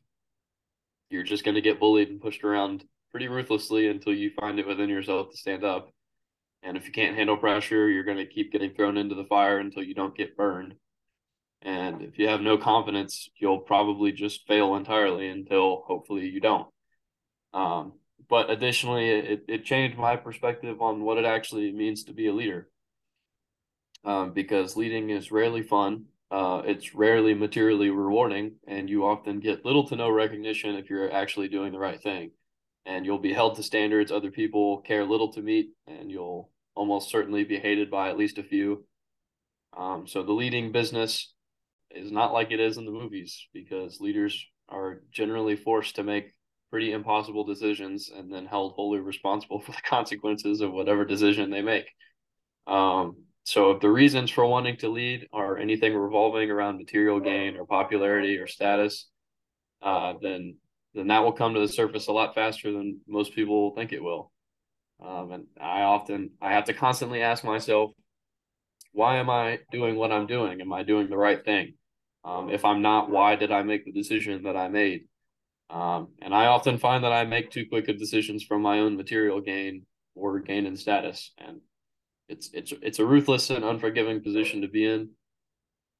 you're 1.08 1.22
just 1.22 1.44
going 1.44 1.54
to 1.54 1.62
get 1.62 1.80
bullied 1.80 2.10
and 2.10 2.20
pushed 2.20 2.44
around 2.44 2.84
pretty 3.10 3.28
ruthlessly 3.28 3.88
until 3.88 4.12
you 4.12 4.32
find 4.38 4.58
it 4.58 4.66
within 4.66 4.90
yourself 4.90 5.30
to 5.30 5.36
stand 5.38 5.64
up. 5.64 5.94
And 6.62 6.76
if 6.76 6.84
you 6.84 6.92
can't 6.92 7.16
handle 7.16 7.38
pressure, 7.38 7.88
you're 7.88 8.04
going 8.04 8.18
to 8.18 8.26
keep 8.26 8.52
getting 8.52 8.74
thrown 8.74 8.98
into 8.98 9.14
the 9.14 9.24
fire 9.24 9.58
until 9.58 9.82
you 9.82 9.94
don't 9.94 10.14
get 10.14 10.36
burned. 10.36 10.74
And 11.62 12.02
if 12.02 12.18
you 12.18 12.28
have 12.28 12.42
no 12.42 12.58
confidence, 12.58 13.30
you'll 13.34 13.60
probably 13.60 14.12
just 14.12 14.46
fail 14.46 14.76
entirely 14.76 15.30
until 15.30 15.84
hopefully 15.86 16.28
you 16.28 16.40
don't. 16.40 16.68
Um, 17.54 17.94
but 18.28 18.50
additionally, 18.50 19.10
it, 19.10 19.44
it 19.48 19.64
changed 19.64 19.98
my 19.98 20.16
perspective 20.16 20.80
on 20.80 21.04
what 21.04 21.18
it 21.18 21.24
actually 21.24 21.72
means 21.72 22.04
to 22.04 22.12
be 22.12 22.28
a 22.28 22.32
leader. 22.32 22.68
Um, 24.04 24.32
because 24.32 24.76
leading 24.76 25.10
is 25.10 25.30
rarely 25.30 25.62
fun. 25.62 26.06
Uh, 26.30 26.62
it's 26.64 26.94
rarely 26.94 27.34
materially 27.34 27.90
rewarding, 27.90 28.56
and 28.66 28.88
you 28.88 29.04
often 29.06 29.38
get 29.38 29.64
little 29.64 29.86
to 29.88 29.96
no 29.96 30.10
recognition 30.10 30.76
if 30.76 30.88
you're 30.88 31.12
actually 31.12 31.48
doing 31.48 31.72
the 31.72 31.78
right 31.78 32.02
thing. 32.02 32.30
And 32.86 33.06
you'll 33.06 33.18
be 33.18 33.32
held 33.32 33.56
to 33.56 33.62
standards 33.62 34.10
other 34.10 34.30
people 34.30 34.78
care 34.78 35.04
little 35.04 35.32
to 35.34 35.42
meet, 35.42 35.70
and 35.86 36.10
you'll 36.10 36.50
almost 36.74 37.10
certainly 37.10 37.44
be 37.44 37.58
hated 37.58 37.90
by 37.90 38.08
at 38.08 38.16
least 38.16 38.38
a 38.38 38.42
few. 38.42 38.84
Um, 39.76 40.06
so 40.06 40.22
the 40.22 40.32
leading 40.32 40.72
business 40.72 41.32
is 41.90 42.10
not 42.10 42.32
like 42.32 42.50
it 42.50 42.60
is 42.60 42.76
in 42.76 42.86
the 42.86 42.90
movies 42.90 43.46
because 43.52 44.00
leaders 44.00 44.44
are 44.68 45.02
generally 45.12 45.56
forced 45.56 45.96
to 45.96 46.02
make 46.02 46.32
pretty 46.72 46.92
impossible 46.92 47.44
decisions 47.44 48.10
and 48.16 48.32
then 48.32 48.46
held 48.46 48.72
wholly 48.72 48.98
responsible 48.98 49.60
for 49.64 49.72
the 49.72 49.82
consequences 49.84 50.62
of 50.62 50.72
whatever 50.72 51.04
decision 51.04 51.50
they 51.50 51.60
make. 51.60 51.84
Um, 52.66 53.16
so 53.44 53.72
if 53.72 53.80
the 53.80 53.90
reasons 53.90 54.30
for 54.30 54.46
wanting 54.46 54.78
to 54.78 54.88
lead 54.88 55.28
are 55.32 55.58
anything 55.58 55.94
revolving 55.94 56.50
around 56.50 56.78
material 56.78 57.20
gain 57.20 57.56
or 57.56 57.66
popularity 57.66 58.38
or 58.38 58.46
status, 58.46 59.08
uh, 59.82 60.14
then 60.22 60.56
then 60.94 61.08
that 61.08 61.24
will 61.24 61.32
come 61.32 61.54
to 61.54 61.60
the 61.60 61.68
surface 61.68 62.06
a 62.06 62.12
lot 62.12 62.34
faster 62.34 62.70
than 62.70 63.00
most 63.08 63.34
people 63.34 63.74
think 63.74 63.92
it 63.92 64.02
will. 64.02 64.30
Um, 65.02 65.32
and 65.32 65.46
I 65.60 65.82
often 65.82 66.30
I 66.40 66.52
have 66.52 66.64
to 66.64 66.74
constantly 66.74 67.22
ask 67.22 67.44
myself, 67.44 67.90
why 68.92 69.16
am 69.16 69.28
I 69.28 69.60
doing 69.72 69.96
what 69.96 70.12
I'm 70.12 70.26
doing? 70.26 70.60
Am 70.60 70.72
I 70.72 70.84
doing 70.84 71.08
the 71.08 71.16
right 71.16 71.42
thing? 71.44 71.74
Um, 72.24 72.50
if 72.50 72.64
I'm 72.64 72.82
not, 72.82 73.10
why 73.10 73.36
did 73.36 73.50
I 73.50 73.62
make 73.62 73.84
the 73.84 73.92
decision 73.92 74.44
that 74.44 74.56
I 74.56 74.68
made? 74.68 75.06
Um, 75.72 76.10
and 76.22 76.34
I 76.34 76.46
often 76.46 76.78
find 76.78 77.04
that 77.04 77.12
I 77.12 77.24
make 77.24 77.50
too 77.50 77.66
quick 77.68 77.88
of 77.88 77.98
decisions 77.98 78.44
from 78.44 78.62
my 78.62 78.80
own 78.80 78.96
material 78.96 79.40
gain 79.40 79.86
or 80.14 80.40
gain 80.40 80.66
in 80.66 80.76
status, 80.76 81.32
and 81.38 81.60
it's 82.28 82.50
it's 82.54 82.72
it's 82.82 83.00
a 83.00 83.06
ruthless 83.06 83.50
and 83.50 83.64
unforgiving 83.64 84.22
position 84.22 84.62
to 84.62 84.68
be 84.68 84.84
in. 84.86 85.10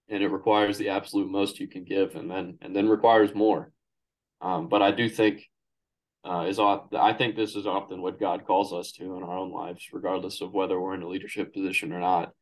and 0.08 0.22
it 0.22 0.28
requires 0.28 0.78
the 0.78 0.90
absolute 0.90 1.30
most 1.30 1.60
you 1.60 1.68
can 1.68 1.84
give, 1.84 2.14
and 2.16 2.30
then 2.30 2.58
and 2.60 2.74
then 2.76 2.88
requires 2.88 3.34
more. 3.34 3.72
Um, 4.40 4.68
but 4.68 4.82
I 4.82 4.90
do 4.90 5.08
think 5.08 5.48
uh, 6.24 6.46
is 6.48 6.58
I 6.60 7.12
think 7.14 7.36
this 7.36 7.56
is 7.56 7.66
often 7.66 8.02
what 8.02 8.20
God 8.20 8.46
calls 8.46 8.72
us 8.72 8.92
to 8.92 9.16
in 9.16 9.22
our 9.22 9.38
own 9.38 9.52
lives, 9.52 9.88
regardless 9.92 10.40
of 10.40 10.52
whether 10.52 10.80
we're 10.80 10.94
in 10.94 11.02
a 11.02 11.08
leadership 11.08 11.52
position 11.54 11.92
or 11.92 12.00
not. 12.00 12.32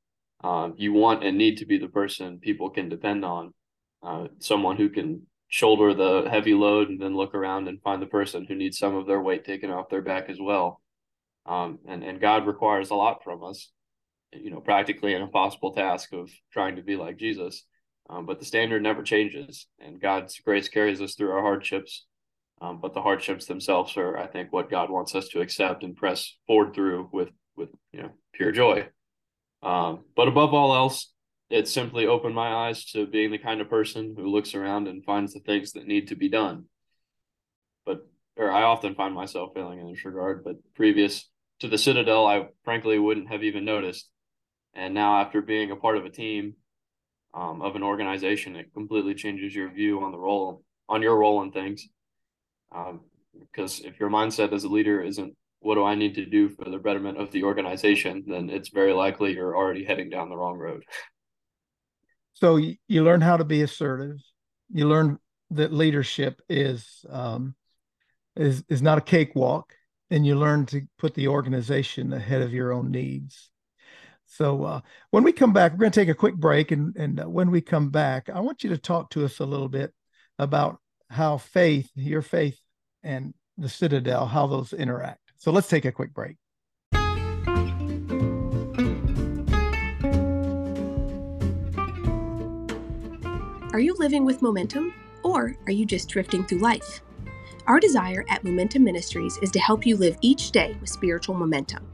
Um, 0.42 0.74
you 0.78 0.92
want 0.92 1.24
and 1.24 1.38
need 1.38 1.58
to 1.58 1.66
be 1.66 1.78
the 1.78 1.88
person 1.88 2.38
people 2.40 2.70
can 2.70 2.88
depend 2.88 3.24
on, 3.24 3.52
uh, 4.02 4.28
someone 4.38 4.76
who 4.76 4.88
can 4.88 5.26
shoulder 5.50 5.92
the 5.92 6.30
heavy 6.30 6.54
load 6.54 6.88
and 6.88 7.00
then 7.00 7.14
look 7.14 7.34
around 7.34 7.68
and 7.68 7.82
find 7.82 8.00
the 8.00 8.06
person 8.06 8.46
who 8.46 8.54
needs 8.54 8.78
some 8.78 8.94
of 8.94 9.06
their 9.06 9.20
weight 9.20 9.44
taken 9.44 9.70
off 9.70 9.90
their 9.90 10.00
back 10.00 10.30
as 10.30 10.38
well. 10.40 10.80
Um, 11.44 11.80
and 11.86 12.02
and 12.04 12.20
God 12.20 12.46
requires 12.46 12.90
a 12.90 12.94
lot 12.94 13.24
from 13.24 13.42
us, 13.42 13.70
you 14.32 14.50
know, 14.50 14.60
practically 14.60 15.14
an 15.14 15.22
impossible 15.22 15.74
task 15.74 16.12
of 16.12 16.30
trying 16.52 16.76
to 16.76 16.82
be 16.82 16.96
like 16.96 17.18
Jesus. 17.18 17.64
Um, 18.08 18.26
but 18.26 18.38
the 18.38 18.44
standard 18.44 18.82
never 18.82 19.02
changes, 19.02 19.66
and 19.78 20.00
God's 20.00 20.38
grace 20.40 20.68
carries 20.68 21.00
us 21.00 21.14
through 21.14 21.32
our 21.32 21.42
hardships. 21.42 22.06
Um, 22.60 22.80
but 22.80 22.92
the 22.92 23.02
hardships 23.02 23.46
themselves 23.46 23.96
are, 23.96 24.18
I 24.18 24.26
think, 24.26 24.52
what 24.52 24.70
God 24.70 24.90
wants 24.90 25.14
us 25.14 25.28
to 25.28 25.40
accept 25.40 25.82
and 25.82 25.96
press 25.96 26.36
forward 26.46 26.74
through 26.74 27.08
with 27.12 27.30
with 27.56 27.70
you 27.92 28.02
know 28.02 28.10
pure 28.32 28.52
joy. 28.52 28.88
Um, 29.62 30.04
but 30.14 30.28
above 30.28 30.54
all 30.54 30.74
else, 30.74 31.12
it 31.50 31.66
simply 31.66 32.06
opened 32.06 32.34
my 32.34 32.48
eyes 32.48 32.84
to 32.92 33.06
being 33.06 33.32
the 33.32 33.38
kind 33.38 33.60
of 33.60 33.68
person 33.68 34.14
who 34.16 34.30
looks 34.30 34.54
around 34.54 34.86
and 34.86 35.04
finds 35.04 35.34
the 35.34 35.40
things 35.40 35.72
that 35.72 35.86
need 35.86 36.08
to 36.08 36.14
be 36.14 36.28
done. 36.28 36.66
But 37.84 38.06
or 38.36 38.50
I 38.50 38.62
often 38.62 38.94
find 38.94 39.14
myself 39.14 39.50
failing 39.54 39.80
in 39.80 39.90
this 39.90 40.04
regard. 40.04 40.44
But 40.44 40.56
previous 40.74 41.28
to 41.58 41.68
the 41.68 41.76
Citadel, 41.76 42.26
I 42.26 42.46
frankly 42.64 42.98
wouldn't 42.98 43.30
have 43.30 43.42
even 43.42 43.64
noticed. 43.64 44.08
And 44.74 44.94
now, 44.94 45.20
after 45.20 45.42
being 45.42 45.72
a 45.72 45.76
part 45.76 45.96
of 45.96 46.04
a 46.04 46.10
team 46.10 46.54
um, 47.34 47.60
of 47.60 47.74
an 47.74 47.82
organization, 47.82 48.54
it 48.54 48.72
completely 48.72 49.14
changes 49.14 49.54
your 49.54 49.72
view 49.72 50.02
on 50.02 50.12
the 50.12 50.18
role 50.18 50.62
on 50.88 51.02
your 51.02 51.18
role 51.18 51.42
in 51.42 51.50
things. 51.50 51.86
Um, 52.74 53.00
because 53.38 53.80
if 53.80 53.98
your 53.98 54.10
mindset 54.10 54.52
as 54.52 54.64
a 54.64 54.68
leader 54.68 55.02
isn't 55.02 55.34
what 55.60 55.74
do 55.74 55.84
I 55.84 55.94
need 55.94 56.14
to 56.14 56.26
do 56.26 56.48
for 56.48 56.68
the 56.68 56.78
betterment 56.78 57.18
of 57.18 57.30
the 57.32 57.44
organization, 57.44 58.24
then 58.26 58.48
it's 58.50 58.70
very 58.70 58.92
likely 58.92 59.34
you're 59.34 59.56
already 59.56 59.84
heading 59.84 60.10
down 60.10 60.28
the 60.28 60.36
wrong 60.36 60.58
road. 60.58 60.84
So 62.40 62.56
you 62.56 63.04
learn 63.04 63.20
how 63.20 63.36
to 63.36 63.44
be 63.44 63.62
assertive. 63.62 64.16
You 64.72 64.88
learn 64.88 65.18
that 65.50 65.72
leadership 65.72 66.40
is 66.48 67.04
um, 67.10 67.54
is 68.36 68.64
is 68.68 68.80
not 68.80 68.98
a 68.98 69.02
cakewalk, 69.02 69.74
and 70.10 70.26
you 70.26 70.36
learn 70.36 70.66
to 70.66 70.82
put 70.98 71.14
the 71.14 71.28
organization 71.28 72.12
ahead 72.12 72.40
of 72.40 72.54
your 72.54 72.72
own 72.72 72.90
needs. 72.90 73.50
So 74.26 74.64
uh, 74.64 74.80
when 75.10 75.24
we 75.24 75.32
come 75.32 75.52
back, 75.52 75.72
we're 75.72 75.78
going 75.78 75.92
to 75.92 76.00
take 76.00 76.08
a 76.08 76.14
quick 76.14 76.36
break, 76.36 76.70
and 76.70 76.96
and 76.96 77.20
uh, 77.20 77.28
when 77.28 77.50
we 77.50 77.60
come 77.60 77.90
back, 77.90 78.30
I 78.32 78.40
want 78.40 78.64
you 78.64 78.70
to 78.70 78.78
talk 78.78 79.10
to 79.10 79.24
us 79.24 79.40
a 79.40 79.46
little 79.46 79.68
bit 79.68 79.92
about 80.38 80.78
how 81.10 81.36
faith, 81.36 81.90
your 81.94 82.22
faith, 82.22 82.58
and 83.02 83.34
the 83.58 83.68
Citadel, 83.68 84.26
how 84.26 84.46
those 84.46 84.72
interact. 84.72 85.20
So 85.36 85.50
let's 85.50 85.68
take 85.68 85.84
a 85.84 85.92
quick 85.92 86.14
break. 86.14 86.36
Are 93.72 93.78
you 93.78 93.94
living 93.94 94.24
with 94.24 94.42
momentum, 94.42 94.92
or 95.22 95.56
are 95.66 95.72
you 95.72 95.86
just 95.86 96.08
drifting 96.08 96.44
through 96.44 96.58
life? 96.58 97.02
Our 97.68 97.78
desire 97.78 98.24
at 98.28 98.42
Momentum 98.42 98.82
Ministries 98.82 99.38
is 99.42 99.52
to 99.52 99.60
help 99.60 99.86
you 99.86 99.96
live 99.96 100.18
each 100.22 100.50
day 100.50 100.76
with 100.80 100.90
spiritual 100.90 101.36
momentum. 101.36 101.86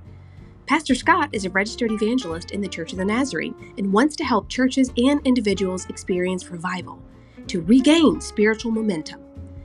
Pastor 0.65 0.95
Scott 0.95 1.29
is 1.33 1.45
a 1.45 1.51
registered 1.51 1.93
evangelist 1.93 2.53
in 2.53 2.63
the 2.63 2.69
Church 2.69 2.93
of 2.93 2.99
the 2.99 3.05
Nazarene 3.05 3.75
and 3.77 3.93
wants 3.93 4.17
to 4.17 4.25
help 4.25 4.49
churches 4.49 4.91
and 4.97 5.21
individuals 5.27 5.85
experience 5.91 6.51
revival, 6.51 6.99
to 7.47 7.61
regain 7.61 8.23
spiritual 8.23 8.73
momentum. 8.73 9.21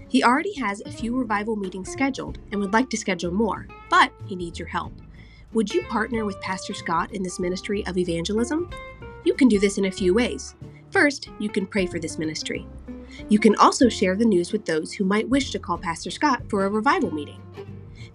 He 0.09 0.21
already 0.21 0.53
has 0.59 0.81
a 0.81 0.91
few 0.91 1.17
revival 1.17 1.55
meetings 1.55 1.89
scheduled 1.89 2.39
and 2.51 2.59
would 2.59 2.73
like 2.73 2.89
to 2.89 2.97
schedule 2.97 3.31
more, 3.31 3.67
but 3.89 4.11
he 4.25 4.35
needs 4.35 4.59
your 4.59 4.67
help. 4.67 4.91
Would 5.53 5.73
you 5.73 5.81
partner 5.83 6.25
with 6.25 6.41
Pastor 6.41 6.73
Scott 6.73 7.13
in 7.13 7.23
this 7.23 7.39
ministry 7.39 7.85
of 7.85 7.97
evangelism? 7.97 8.69
You 9.23 9.33
can 9.33 9.47
do 9.47 9.59
this 9.59 9.77
in 9.77 9.85
a 9.85 9.91
few 9.91 10.13
ways. 10.13 10.55
First, 10.91 11.29
you 11.39 11.49
can 11.49 11.65
pray 11.65 11.85
for 11.85 11.99
this 11.99 12.19
ministry. 12.19 12.67
You 13.29 13.39
can 13.39 13.55
also 13.55 13.87
share 13.87 14.17
the 14.17 14.25
news 14.25 14.51
with 14.51 14.65
those 14.65 14.91
who 14.91 15.05
might 15.05 15.29
wish 15.29 15.51
to 15.51 15.59
call 15.59 15.77
Pastor 15.77 16.11
Scott 16.11 16.43
for 16.49 16.65
a 16.65 16.69
revival 16.69 17.11
meeting. 17.11 17.39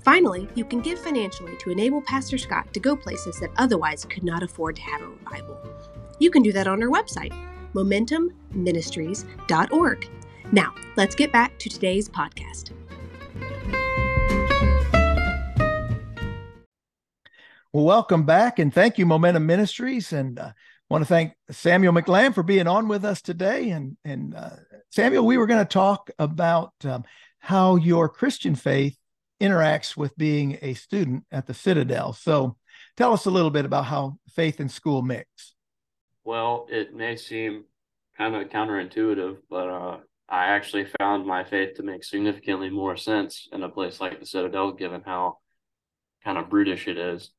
Finally, 0.04 0.46
you 0.54 0.62
can 0.64 0.82
give 0.82 0.98
financially 0.98 1.56
to 1.56 1.70
enable 1.70 2.02
Pastor 2.02 2.36
Scott 2.36 2.74
to 2.74 2.80
go 2.80 2.94
places 2.94 3.40
that 3.40 3.48
otherwise 3.56 4.04
could 4.04 4.24
not 4.24 4.42
afford 4.42 4.76
to 4.76 4.82
have 4.82 5.00
a 5.00 5.08
revival. 5.08 5.56
You 6.18 6.30
can 6.30 6.42
do 6.42 6.52
that 6.52 6.66
on 6.66 6.82
our 6.82 6.90
website, 6.90 7.32
momentumministries.org. 7.72 10.08
Now, 10.52 10.74
let's 10.96 11.14
get 11.14 11.32
back 11.32 11.58
to 11.58 11.70
today's 11.70 12.10
podcast. 12.10 12.72
Well, 17.72 17.84
welcome 17.84 18.24
back 18.24 18.58
and 18.58 18.72
thank 18.72 18.96
you, 18.98 19.06
Momentum 19.06 19.46
Ministries. 19.46 20.12
And 20.12 20.38
uh, 20.38 20.52
want 20.88 21.02
to 21.02 21.08
thank 21.08 21.34
Samuel 21.50 21.92
McLam 21.92 22.34
for 22.34 22.42
being 22.42 22.66
on 22.66 22.88
with 22.88 23.04
us 23.04 23.20
today. 23.20 23.70
And, 23.70 23.96
and 24.04 24.34
uh, 24.34 24.50
Samuel, 24.90 25.26
we 25.26 25.38
were 25.38 25.46
going 25.46 25.64
to 25.64 25.72
talk 25.72 26.10
about 26.18 26.72
um, 26.84 27.04
how 27.38 27.76
your 27.76 28.08
Christian 28.08 28.54
faith 28.54 28.96
interacts 29.40 29.96
with 29.96 30.16
being 30.16 30.58
a 30.62 30.74
student 30.74 31.24
at 31.30 31.46
the 31.46 31.54
Citadel. 31.54 32.12
So 32.12 32.56
tell 32.96 33.12
us 33.12 33.26
a 33.26 33.30
little 33.30 33.50
bit 33.50 33.64
about 33.64 33.84
how 33.84 34.18
faith 34.30 34.60
and 34.60 34.70
school 34.70 35.02
mix. 35.02 35.54
Well, 36.24 36.66
it 36.70 36.94
may 36.94 37.16
seem 37.16 37.64
kind 38.16 38.34
of 38.34 38.48
counterintuitive, 38.48 39.38
but 39.50 39.68
uh, 39.68 39.98
I 40.28 40.46
actually 40.46 40.86
found 40.98 41.26
my 41.26 41.44
faith 41.44 41.76
to 41.76 41.82
make 41.82 42.02
significantly 42.02 42.70
more 42.70 42.96
sense 42.96 43.48
in 43.52 43.62
a 43.62 43.68
place 43.68 44.00
like 44.00 44.18
the 44.18 44.26
Citadel, 44.26 44.72
given 44.72 45.02
how 45.04 45.38
kind 46.24 46.38
of 46.38 46.50
brutish 46.50 46.88
it 46.88 46.98
is. 46.98 47.30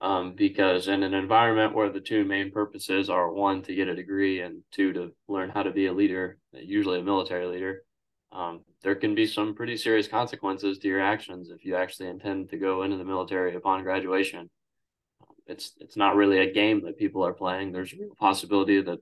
Um, 0.00 0.34
because 0.34 0.88
in 0.88 1.02
an 1.02 1.14
environment 1.14 1.74
where 1.74 1.88
the 1.88 2.00
two 2.00 2.24
main 2.24 2.50
purposes 2.50 3.08
are 3.08 3.32
one 3.32 3.62
to 3.62 3.74
get 3.74 3.88
a 3.88 3.94
degree 3.94 4.40
and 4.40 4.62
two 4.70 4.92
to 4.92 5.12
learn 5.28 5.48
how 5.48 5.62
to 5.62 5.70
be 5.70 5.86
a 5.86 5.92
leader, 5.92 6.38
usually 6.52 7.00
a 7.00 7.02
military 7.02 7.46
leader, 7.46 7.84
um, 8.32 8.62
there 8.82 8.96
can 8.96 9.14
be 9.14 9.26
some 9.26 9.54
pretty 9.54 9.76
serious 9.76 10.08
consequences 10.08 10.78
to 10.78 10.88
your 10.88 11.00
actions 11.00 11.50
if 11.50 11.64
you 11.64 11.76
actually 11.76 12.08
intend 12.08 12.50
to 12.50 12.58
go 12.58 12.82
into 12.82 12.96
the 12.96 13.04
military 13.04 13.54
upon 13.54 13.82
graduation. 13.82 14.50
It's 15.46 15.72
it's 15.78 15.96
not 15.96 16.16
really 16.16 16.38
a 16.38 16.52
game 16.52 16.84
that 16.84 16.98
people 16.98 17.24
are 17.24 17.32
playing. 17.32 17.72
There's 17.72 17.92
a 17.92 17.98
real 17.98 18.14
possibility 18.18 18.82
that 18.82 18.98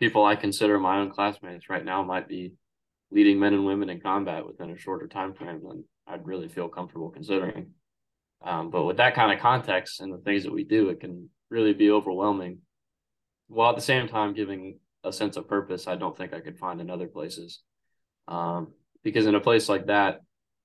people 0.00 0.24
I 0.24 0.34
consider 0.34 0.78
my 0.78 0.98
own 0.98 1.10
classmates 1.10 1.70
right 1.70 1.84
now 1.84 2.02
might 2.02 2.28
be 2.28 2.54
leading 3.10 3.38
men 3.38 3.54
and 3.54 3.64
women 3.64 3.90
in 3.90 4.00
combat 4.00 4.44
within 4.44 4.70
a 4.70 4.78
shorter 4.78 5.06
time 5.06 5.34
frame 5.34 5.60
than 5.62 5.84
I'd 6.06 6.26
really 6.26 6.48
feel 6.48 6.68
comfortable 6.68 7.10
considering. 7.10 7.72
Um, 8.44 8.70
but 8.70 8.84
with 8.84 8.98
that 8.98 9.14
kind 9.14 9.32
of 9.32 9.40
context 9.40 10.00
and 10.00 10.12
the 10.12 10.18
things 10.18 10.44
that 10.44 10.52
we 10.52 10.64
do, 10.64 10.90
it 10.90 11.00
can 11.00 11.30
really 11.50 11.72
be 11.72 11.90
overwhelming. 11.90 12.58
While 13.48 13.70
at 13.70 13.76
the 13.76 13.82
same 13.82 14.06
time 14.06 14.34
giving 14.34 14.78
a 15.02 15.12
sense 15.12 15.36
of 15.36 15.48
purpose, 15.48 15.88
I 15.88 15.96
don't 15.96 16.16
think 16.16 16.34
I 16.34 16.40
could 16.40 16.58
find 16.58 16.80
in 16.80 16.90
other 16.90 17.06
places. 17.06 17.60
Um, 18.28 18.72
because 19.02 19.26
in 19.26 19.34
a 19.34 19.40
place 19.40 19.68
like 19.68 19.86
that, 19.86 20.20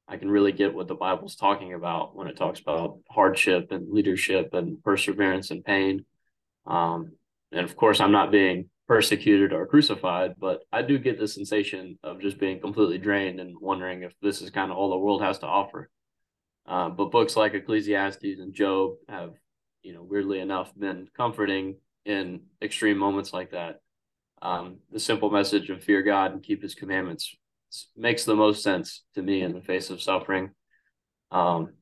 I 0.08 0.18
can 0.18 0.30
really 0.30 0.52
get 0.52 0.74
what 0.74 0.88
the 0.88 0.96
Bible's 0.96 1.36
talking 1.36 1.74
about 1.74 2.16
when 2.16 2.28
it 2.28 2.36
talks 2.36 2.60
about 2.60 3.00
hardship 3.10 3.72
and 3.72 3.92
leadership 3.92 4.54
and 4.54 4.84
perseverance 4.84 5.52
and 5.52 5.64
pain. 5.64 6.06
Um, 6.66 7.14
and 7.52 7.64
of 7.64 7.76
course, 7.76 8.00
I'm 8.00 8.12
not 8.12 8.32
being 8.32 8.70
persecuted 8.88 9.54
or 9.54 9.68
crucified, 9.68 10.34
but 10.40 10.62
I 10.72 10.82
do 10.82 10.98
get 10.98 11.20
the 11.20 11.28
sensation 11.28 12.00
of 12.04 12.22
just 12.22 12.40
being 12.40 12.60
completely 12.60 12.98
drained 12.98 13.40
and 13.40 13.56
wondering 13.60 14.02
if 14.02 14.14
this 14.22 14.42
is 14.42 14.50
kind 14.50 14.72
of 14.72 14.78
all 14.78 14.90
the 14.90 14.98
world 14.98 15.22
has 15.22 15.40
to 15.40 15.46
offer. 15.46 15.90
Uh, 16.70 16.88
but 16.90 17.12
books 17.12 17.36
like 17.36 17.56
Ecclesiastes 17.56 18.40
and 18.40 18.54
Job 18.54 18.94
have, 19.10 19.34
you 19.82 19.92
know, 19.92 20.04
weirdly 20.04 20.40
enough, 20.40 20.72
been 20.78 21.08
comforting 21.18 21.78
in 22.06 22.42
extreme 22.62 22.98
moments 22.98 23.34
like 23.34 23.52
that. 23.52 23.82
Um, 24.42 24.78
the 24.92 25.00
simple 25.00 25.32
message 25.32 25.72
of 25.72 25.84
fear 25.84 26.04
God 26.04 26.32
and 26.32 26.44
keep 26.44 26.62
His 26.62 26.76
commandments 26.76 27.36
makes 27.98 28.24
the 28.24 28.36
most 28.36 28.62
sense 28.62 29.04
to 29.16 29.22
me 29.24 29.42
in 29.42 29.54
the 29.54 29.62
face 29.62 29.90
of 29.90 30.02
suffering. 30.02 30.52
Um, 31.32 31.74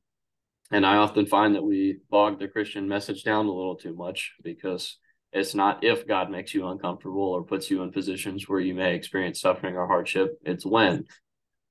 and 0.70 0.86
I 0.86 0.96
often 0.96 1.26
find 1.26 1.54
that 1.54 1.64
we 1.64 1.98
bog 2.10 2.38
the 2.38 2.48
Christian 2.48 2.88
message 2.88 3.24
down 3.24 3.46
a 3.46 3.52
little 3.52 3.76
too 3.76 3.94
much 3.94 4.32
because 4.42 4.96
it's 5.32 5.54
not 5.54 5.84
if 5.84 6.06
God 6.06 6.30
makes 6.30 6.54
you 6.54 6.66
uncomfortable 6.66 7.22
or 7.22 7.44
puts 7.44 7.70
you 7.70 7.82
in 7.82 7.92
positions 7.92 8.48
where 8.48 8.60
you 8.60 8.74
may 8.74 8.94
experience 8.94 9.40
suffering 9.40 9.76
or 9.76 9.86
hardship, 9.86 10.38
it's 10.44 10.64
when. 10.64 11.04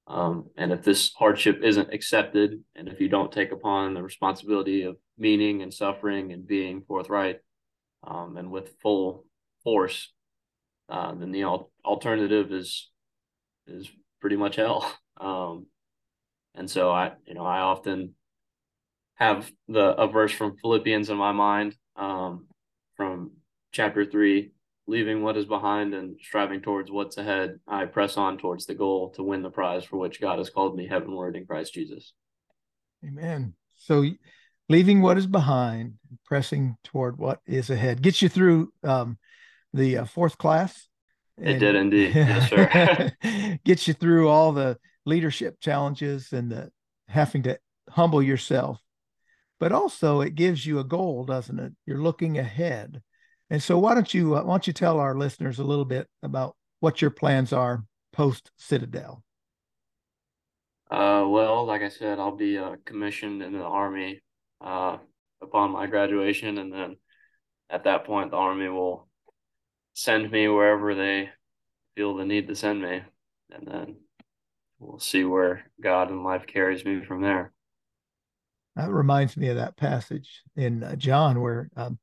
Um, 0.07 0.49
and 0.55 0.71
if 0.71 0.83
this 0.83 1.13
hardship 1.13 1.61
isn't 1.63 1.93
accepted, 1.93 2.63
and 2.75 2.87
if 2.87 3.01
you 3.01 3.09
don't 3.09 3.31
take 3.31 3.51
upon 3.51 3.93
the 3.93 4.01
responsibility 4.01 4.83
of 4.83 4.97
meaning 5.17 5.61
and 5.61 5.73
suffering 5.73 6.31
and 6.31 6.47
being 6.47 6.83
forthright 6.87 7.39
um, 8.03 8.37
and 8.37 8.49
with 8.49 8.77
full 8.81 9.25
force, 9.63 10.13
uh, 10.89 11.13
then 11.13 11.31
the 11.31 11.43
al- 11.43 11.71
alternative 11.83 12.53
is 12.53 12.89
is 13.67 13.89
pretty 14.21 14.37
much 14.37 14.55
hell. 14.55 14.91
Um, 15.19 15.65
and 16.53 16.69
so 16.69 16.91
I, 16.91 17.13
you 17.25 17.33
know, 17.33 17.43
I 17.43 17.61
often 17.61 18.13
have 19.15 19.51
the 19.67 19.95
a 19.95 20.07
verse 20.07 20.31
from 20.31 20.57
Philippians 20.57 21.09
in 21.09 21.17
my 21.17 21.31
mind 21.31 21.75
um, 21.95 22.45
from 22.95 23.31
chapter 23.71 24.05
3, 24.05 24.51
leaving 24.87 25.21
what 25.21 25.37
is 25.37 25.45
behind 25.45 25.93
and 25.93 26.17
striving 26.21 26.61
towards 26.61 26.89
what's 26.89 27.17
ahead, 27.17 27.59
I 27.67 27.85
press 27.85 28.17
on 28.17 28.37
towards 28.37 28.65
the 28.65 28.73
goal 28.73 29.11
to 29.11 29.23
win 29.23 29.43
the 29.43 29.49
prize 29.49 29.83
for 29.83 29.97
which 29.97 30.21
God 30.21 30.37
has 30.39 30.49
called 30.49 30.75
me 30.75 30.87
heavenward 30.87 31.35
in 31.35 31.45
Christ 31.45 31.73
Jesus. 31.73 32.13
Amen. 33.05 33.53
So, 33.75 34.05
leaving 34.69 35.01
what 35.01 35.17
is 35.17 35.27
behind, 35.27 35.95
pressing 36.25 36.77
toward 36.83 37.17
what 37.17 37.41
is 37.45 37.69
ahead, 37.69 38.01
gets 38.01 38.21
you 38.21 38.29
through 38.29 38.71
um, 38.83 39.17
the 39.73 39.99
uh, 39.99 40.05
fourth 40.05 40.37
class. 40.37 40.87
It 41.37 41.59
did 41.59 41.75
indeed. 41.75 42.11
yes, 42.15 42.49
sir. 42.49 43.11
gets 43.65 43.87
you 43.87 43.93
through 43.93 44.29
all 44.29 44.53
the 44.53 44.77
leadership 45.05 45.59
challenges 45.59 46.33
and 46.33 46.51
the 46.51 46.71
having 47.07 47.43
to 47.43 47.59
humble 47.89 48.23
yourself. 48.23 48.81
But 49.59 49.71
also, 49.71 50.21
it 50.21 50.35
gives 50.35 50.65
you 50.65 50.79
a 50.79 50.83
goal, 50.83 51.25
doesn't 51.25 51.59
it? 51.59 51.73
You're 51.85 52.01
looking 52.01 52.37
ahead 52.37 53.01
and 53.49 53.61
so, 53.61 53.77
why 53.77 53.93
don't 53.93 54.13
you 54.13 54.35
uh, 54.35 54.43
why 54.43 54.53
don't 54.53 54.67
you 54.67 54.73
tell 54.73 54.99
our 54.99 55.15
listeners 55.15 55.59
a 55.59 55.63
little 55.63 55.85
bit 55.85 56.07
about 56.23 56.55
what 56.79 57.01
your 57.01 57.11
plans 57.11 57.53
are 57.53 57.83
post 58.13 58.51
Citadel? 58.57 59.23
Uh, 60.89 61.25
well, 61.27 61.65
like 61.65 61.81
I 61.81 61.89
said, 61.89 62.19
I'll 62.19 62.35
be 62.35 62.57
uh, 62.57 62.75
commissioned 62.85 63.41
in 63.41 63.53
the 63.53 63.63
Army 63.63 64.21
uh, 64.61 64.97
upon 65.41 65.71
my 65.71 65.87
graduation, 65.87 66.57
and 66.57 66.71
then 66.71 66.97
at 67.69 67.83
that 67.83 68.05
point, 68.05 68.31
the 68.31 68.37
Army 68.37 68.69
will 68.69 69.07
send 69.93 70.31
me 70.31 70.47
wherever 70.47 70.95
they 70.95 71.29
feel 71.95 72.15
the 72.15 72.25
need 72.25 72.47
to 72.47 72.55
send 72.55 72.81
me, 72.81 73.01
and 73.51 73.67
then 73.67 73.95
we'll 74.79 74.99
see 74.99 75.23
where 75.23 75.69
God 75.81 76.09
and 76.09 76.23
life 76.23 76.45
carries 76.47 76.85
me 76.85 77.03
from 77.03 77.21
there. 77.21 77.51
That 78.75 78.91
reminds 78.91 79.35
me 79.35 79.49
of 79.49 79.55
that 79.55 79.75
passage 79.75 80.43
in 80.55 80.83
uh, 80.83 80.95
John 80.95 81.41
where 81.41 81.69
um, 81.75 81.97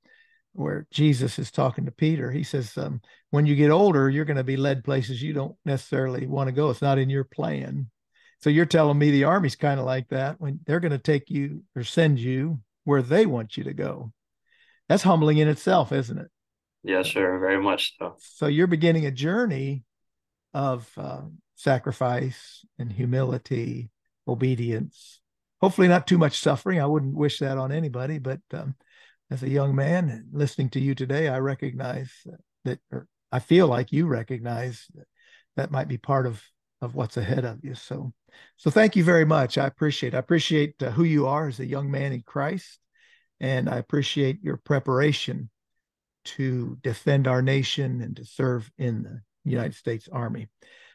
where 0.55 0.87
Jesus 0.91 1.39
is 1.39 1.51
talking 1.51 1.85
to 1.85 1.91
Peter. 1.91 2.31
He 2.31 2.45
says, 2.45 2.77
um, 2.79 3.01
when 3.31 3.45
you 3.45 3.57
get 3.57 3.71
older, 3.71 4.09
you're 4.09 4.25
going 4.25 4.37
to 4.37 4.45
be 4.45 4.57
led 4.57 4.85
places 4.85 5.23
you 5.23 5.33
don't 5.33 5.57
necessarily 5.65 6.27
want 6.27 6.49
to 6.49 6.53
go. 6.53 6.71
It's 6.71 6.83
not 6.83 6.99
in 6.99 7.11
your 7.11 7.25
plan. 7.25 7.91
So 8.41 8.51
you're 8.51 8.67
telling 8.67 8.99
me 8.99 9.11
the 9.11 9.25
army's 9.25 9.57
kind 9.57 9.81
of 9.81 9.87
like 9.87 10.09
that 10.09 10.41
when 10.41 10.61
they're 10.67 10.81
going 10.81 10.93
to 10.93 10.99
take 10.99 11.31
you 11.31 11.63
or 11.75 11.83
send 11.83 12.19
you 12.19 12.61
where 12.85 13.03
they 13.03 13.27
want 13.27 13.57
you 13.57 13.65
to 13.65 13.75
go. 13.75 14.13
That's 14.89 15.03
humbling 15.03 15.39
in 15.39 15.49
itself, 15.49 15.93
isn't 15.93 16.19
it? 16.19 16.31
Yes, 16.83 17.11
sir. 17.11 17.39
Very 17.39 17.63
much 17.63 17.95
so. 17.99 18.17
So 18.19 18.47
you're 18.47 18.67
beginning 18.67 19.07
a 19.07 19.11
journey 19.11 19.85
of 20.53 20.89
uh, 20.97 21.23
sacrifice 21.55 22.65
and 22.79 22.93
humility, 22.93 23.91
obedience. 24.29 25.21
Hopefully, 25.61 25.89
not 25.89 26.07
too 26.07 26.19
much 26.19 26.41
suffering. 26.41 26.81
I 26.81 26.87
wouldn't 26.87 27.17
wish 27.17 27.39
that 27.39 27.57
on 27.57 27.73
anybody, 27.73 28.19
but 28.19 28.41
um, 28.53 28.75
as 29.31 29.43
a 29.43 29.51
young 29.51 29.75
man 29.75 30.27
listening 30.33 30.71
to 30.71 30.81
you 30.81 30.95
today, 30.95 31.29
I 31.29 31.39
recognize 31.39 32.13
that, 32.65 32.79
or 32.93 33.07
I 33.33 33.39
feel 33.39 33.67
like 33.67 33.93
you 33.93 34.07
recognize 34.07 34.87
that, 34.95 35.07
that 35.57 35.71
might 35.71 35.89
be 35.89 35.99
part 35.99 36.27
of 36.27 36.43
of 36.85 36.95
what's 36.95 37.17
ahead 37.17 37.45
of 37.45 37.65
you. 37.65 37.75
So, 37.75 38.13
so 38.57 38.71
thank 38.71 38.95
you 38.95 39.03
very 39.03 39.25
much. 39.25 39.59
I 39.59 39.67
appreciate. 39.67 40.15
I 40.15 40.19
appreciate 40.19 40.81
uh, 40.83 40.91
who 40.91 41.05
you 41.05 41.27
are 41.27 41.49
as 41.49 41.59
a 41.59 41.67
young 41.67 41.91
man 41.91 42.13
in 42.13 42.23
Christ, 42.23 42.79
and 43.41 43.69
I 43.69 43.79
appreciate 43.79 44.43
your 44.43 44.59
preparation 44.59 45.51
to 46.25 46.79
defend 46.83 47.27
our 47.27 47.43
nation 47.43 48.01
and 48.01 48.17
to 48.17 48.25
serve 48.25 48.71
in 48.79 49.03
the 49.03 49.23
United 49.51 49.75
States 49.75 50.09
Army. 50.13 50.49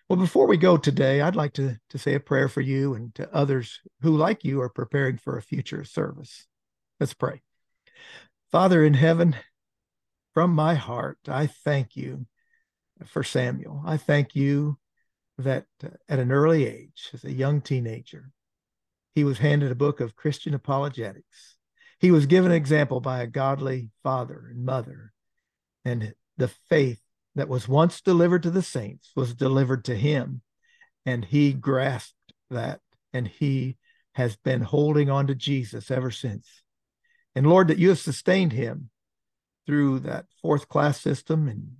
Well, 0.07 0.19
before 0.19 0.47
we 0.47 0.57
go 0.57 0.77
today, 0.77 1.21
I'd 1.21 1.35
like 1.35 1.53
to, 1.53 1.77
to 1.89 1.97
say 1.97 2.15
a 2.15 2.19
prayer 2.19 2.49
for 2.49 2.61
you 2.61 2.95
and 2.95 3.13
to 3.15 3.31
others 3.33 3.79
who, 4.01 4.17
like 4.17 4.43
you, 4.43 4.61
are 4.61 4.69
preparing 4.69 5.17
for 5.17 5.37
a 5.37 5.41
future 5.41 5.83
service. 5.83 6.47
Let's 6.99 7.13
pray. 7.13 7.41
Father 8.51 8.83
in 8.83 8.93
heaven, 8.93 9.35
from 10.33 10.51
my 10.51 10.75
heart, 10.75 11.19
I 11.27 11.47
thank 11.47 11.95
you 11.95 12.25
for 13.05 13.23
Samuel. 13.23 13.81
I 13.85 13.97
thank 13.97 14.35
you 14.35 14.77
that 15.37 15.65
uh, 15.83 15.89
at 16.07 16.19
an 16.19 16.31
early 16.31 16.65
age, 16.65 17.09
as 17.13 17.23
a 17.23 17.31
young 17.31 17.61
teenager, 17.61 18.31
he 19.15 19.23
was 19.23 19.39
handed 19.39 19.71
a 19.71 19.75
book 19.75 19.99
of 19.99 20.15
Christian 20.15 20.53
apologetics. 20.53 21.57
He 21.99 22.11
was 22.11 22.25
given 22.25 22.51
an 22.51 22.57
example 22.57 23.01
by 23.01 23.21
a 23.21 23.27
godly 23.27 23.89
father 24.03 24.47
and 24.51 24.65
mother, 24.65 25.13
and 25.83 26.13
the 26.37 26.47
faith 26.69 27.01
that 27.35 27.49
was 27.49 27.67
once 27.67 28.01
delivered 28.01 28.43
to 28.43 28.51
the 28.51 28.61
saints 28.61 29.11
was 29.15 29.33
delivered 29.33 29.85
to 29.85 29.95
him, 29.95 30.41
and 31.05 31.25
he 31.25 31.53
grasped 31.53 32.15
that, 32.49 32.79
and 33.13 33.27
he 33.27 33.77
has 34.13 34.35
been 34.37 34.61
holding 34.61 35.09
on 35.09 35.27
to 35.27 35.35
Jesus 35.35 35.91
ever 35.91 36.11
since. 36.11 36.63
And 37.39 37.47
Lord, 37.47 37.69
that 37.69 37.77
you 37.77 37.87
have 37.87 37.99
sustained 37.99 38.51
him 38.51 38.89
through 39.65 39.99
that 39.99 40.25
fourth 40.41 40.67
class 40.67 40.99
system 40.99 41.47
and 41.47 41.71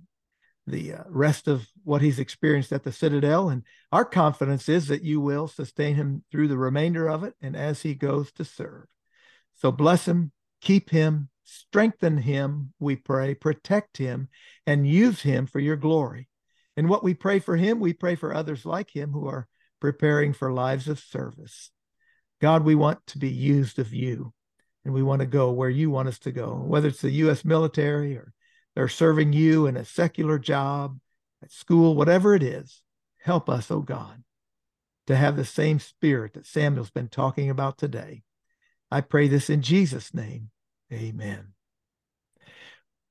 the 0.66 0.94
uh, 0.94 1.02
rest 1.06 1.48
of 1.48 1.68
what 1.84 2.00
he's 2.00 2.18
experienced 2.18 2.72
at 2.72 2.82
the 2.82 2.92
Citadel. 2.92 3.50
And 3.50 3.64
our 3.92 4.06
confidence 4.06 4.70
is 4.70 4.88
that 4.88 5.02
you 5.02 5.20
will 5.20 5.48
sustain 5.48 5.96
him 5.96 6.24
through 6.32 6.48
the 6.48 6.56
remainder 6.56 7.08
of 7.08 7.24
it 7.24 7.34
and 7.42 7.54
as 7.54 7.82
he 7.82 7.92
goes 7.92 8.32
to 8.32 8.44
serve. 8.46 8.86
So 9.52 9.70
bless 9.70 10.08
him, 10.08 10.32
keep 10.62 10.88
him, 10.88 11.28
strengthen 11.44 12.16
him, 12.16 12.72
we 12.78 12.96
pray, 12.96 13.34
protect 13.34 13.98
him, 13.98 14.30
and 14.66 14.88
use 14.88 15.20
him 15.20 15.44
for 15.44 15.60
your 15.60 15.76
glory. 15.76 16.30
And 16.74 16.88
what 16.88 17.04
we 17.04 17.12
pray 17.12 17.38
for 17.38 17.56
him, 17.56 17.80
we 17.80 17.92
pray 17.92 18.14
for 18.14 18.32
others 18.32 18.64
like 18.64 18.96
him 18.96 19.12
who 19.12 19.28
are 19.28 19.46
preparing 19.78 20.32
for 20.32 20.54
lives 20.54 20.88
of 20.88 21.00
service. 21.00 21.70
God, 22.40 22.64
we 22.64 22.74
want 22.74 23.06
to 23.08 23.18
be 23.18 23.28
used 23.28 23.78
of 23.78 23.92
you 23.92 24.32
and 24.84 24.94
we 24.94 25.02
want 25.02 25.20
to 25.20 25.26
go 25.26 25.50
where 25.50 25.70
you 25.70 25.90
want 25.90 26.08
us 26.08 26.18
to 26.20 26.32
go, 26.32 26.54
whether 26.54 26.88
it's 26.88 27.02
the 27.02 27.10
U.S. 27.10 27.44
military 27.44 28.16
or 28.16 28.32
they're 28.74 28.88
serving 28.88 29.32
you 29.32 29.66
in 29.66 29.76
a 29.76 29.84
secular 29.84 30.38
job, 30.38 30.98
at 31.42 31.50
school, 31.50 31.94
whatever 31.94 32.34
it 32.34 32.42
is. 32.42 32.82
Help 33.22 33.48
us, 33.48 33.70
oh 33.70 33.80
God, 33.80 34.22
to 35.06 35.16
have 35.16 35.36
the 35.36 35.44
same 35.44 35.78
spirit 35.78 36.34
that 36.34 36.46
Samuel's 36.46 36.90
been 36.90 37.08
talking 37.08 37.50
about 37.50 37.78
today. 37.78 38.22
I 38.90 39.02
pray 39.02 39.28
this 39.28 39.50
in 39.50 39.62
Jesus' 39.62 40.14
name. 40.14 40.50
Amen. 40.92 41.52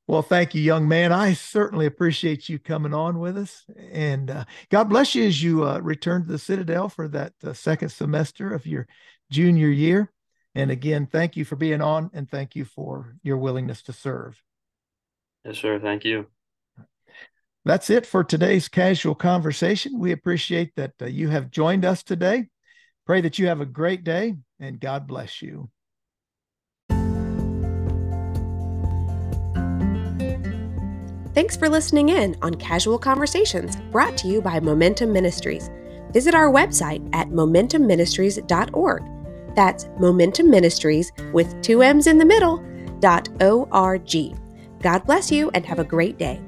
Well, 0.07 0.23
thank 0.23 0.55
you, 0.55 0.61
young 0.61 0.87
man. 0.87 1.13
I 1.13 1.33
certainly 1.33 1.85
appreciate 1.85 2.49
you 2.49 2.57
coming 2.57 2.95
on 2.95 3.19
with 3.19 3.37
us. 3.37 3.63
And 3.91 4.31
uh, 4.31 4.45
God 4.71 4.85
bless 4.85 5.13
you 5.13 5.27
as 5.27 5.43
you 5.43 5.65
uh, 5.65 5.79
return 5.79 6.23
to 6.23 6.31
the 6.31 6.39
Citadel 6.39 6.89
for 6.89 7.07
that 7.09 7.33
uh, 7.43 7.53
second 7.53 7.89
semester 7.89 8.51
of 8.51 8.65
your 8.65 8.87
junior 9.29 9.67
year. 9.67 10.11
And 10.55 10.71
again, 10.71 11.07
thank 11.11 11.37
you 11.37 11.45
for 11.45 11.55
being 11.55 11.81
on 11.81 12.09
and 12.13 12.29
thank 12.29 12.55
you 12.55 12.65
for 12.65 13.15
your 13.23 13.37
willingness 13.37 13.81
to 13.83 13.93
serve. 13.93 14.41
Yes, 15.45 15.57
sir. 15.57 15.79
Thank 15.79 16.03
you. 16.03 16.27
That's 17.65 17.89
it 17.89 18.05
for 18.05 18.23
today's 18.23 18.67
casual 18.67 19.15
conversation. 19.15 19.99
We 19.99 20.11
appreciate 20.11 20.75
that 20.75 20.93
uh, 21.01 21.05
you 21.05 21.29
have 21.29 21.51
joined 21.51 21.85
us 21.85 22.03
today. 22.03 22.47
Pray 23.05 23.21
that 23.21 23.37
you 23.37 23.47
have 23.47 23.61
a 23.61 23.65
great 23.65 24.03
day 24.03 24.35
and 24.59 24.79
God 24.79 25.07
bless 25.07 25.41
you. 25.41 25.69
Thanks 31.35 31.55
for 31.55 31.69
listening 31.69 32.09
in 32.09 32.35
on 32.41 32.55
Casual 32.55 32.97
Conversations 32.97 33.77
brought 33.91 34.17
to 34.17 34.27
you 34.27 34.41
by 34.41 34.59
Momentum 34.59 35.13
Ministries. 35.13 35.69
Visit 36.11 36.33
our 36.33 36.51
website 36.51 37.07
at 37.13 37.29
momentumministries.org 37.29 39.18
that's 39.59 39.89
Momentum 39.99 40.49
Ministries 40.49 41.11
with 41.33 41.61
two 41.61 41.81
M's 41.81 42.07
in 42.07 42.17
the 42.17 42.23
middle 42.23 42.63
dot 43.01 43.27
O 43.41 43.67
R 43.73 43.97
G. 43.97 44.33
God 44.81 45.05
bless 45.05 45.29
you 45.29 45.51
and 45.53 45.65
have 45.65 45.79
a 45.79 45.83
great 45.83 46.17
day. 46.17 46.39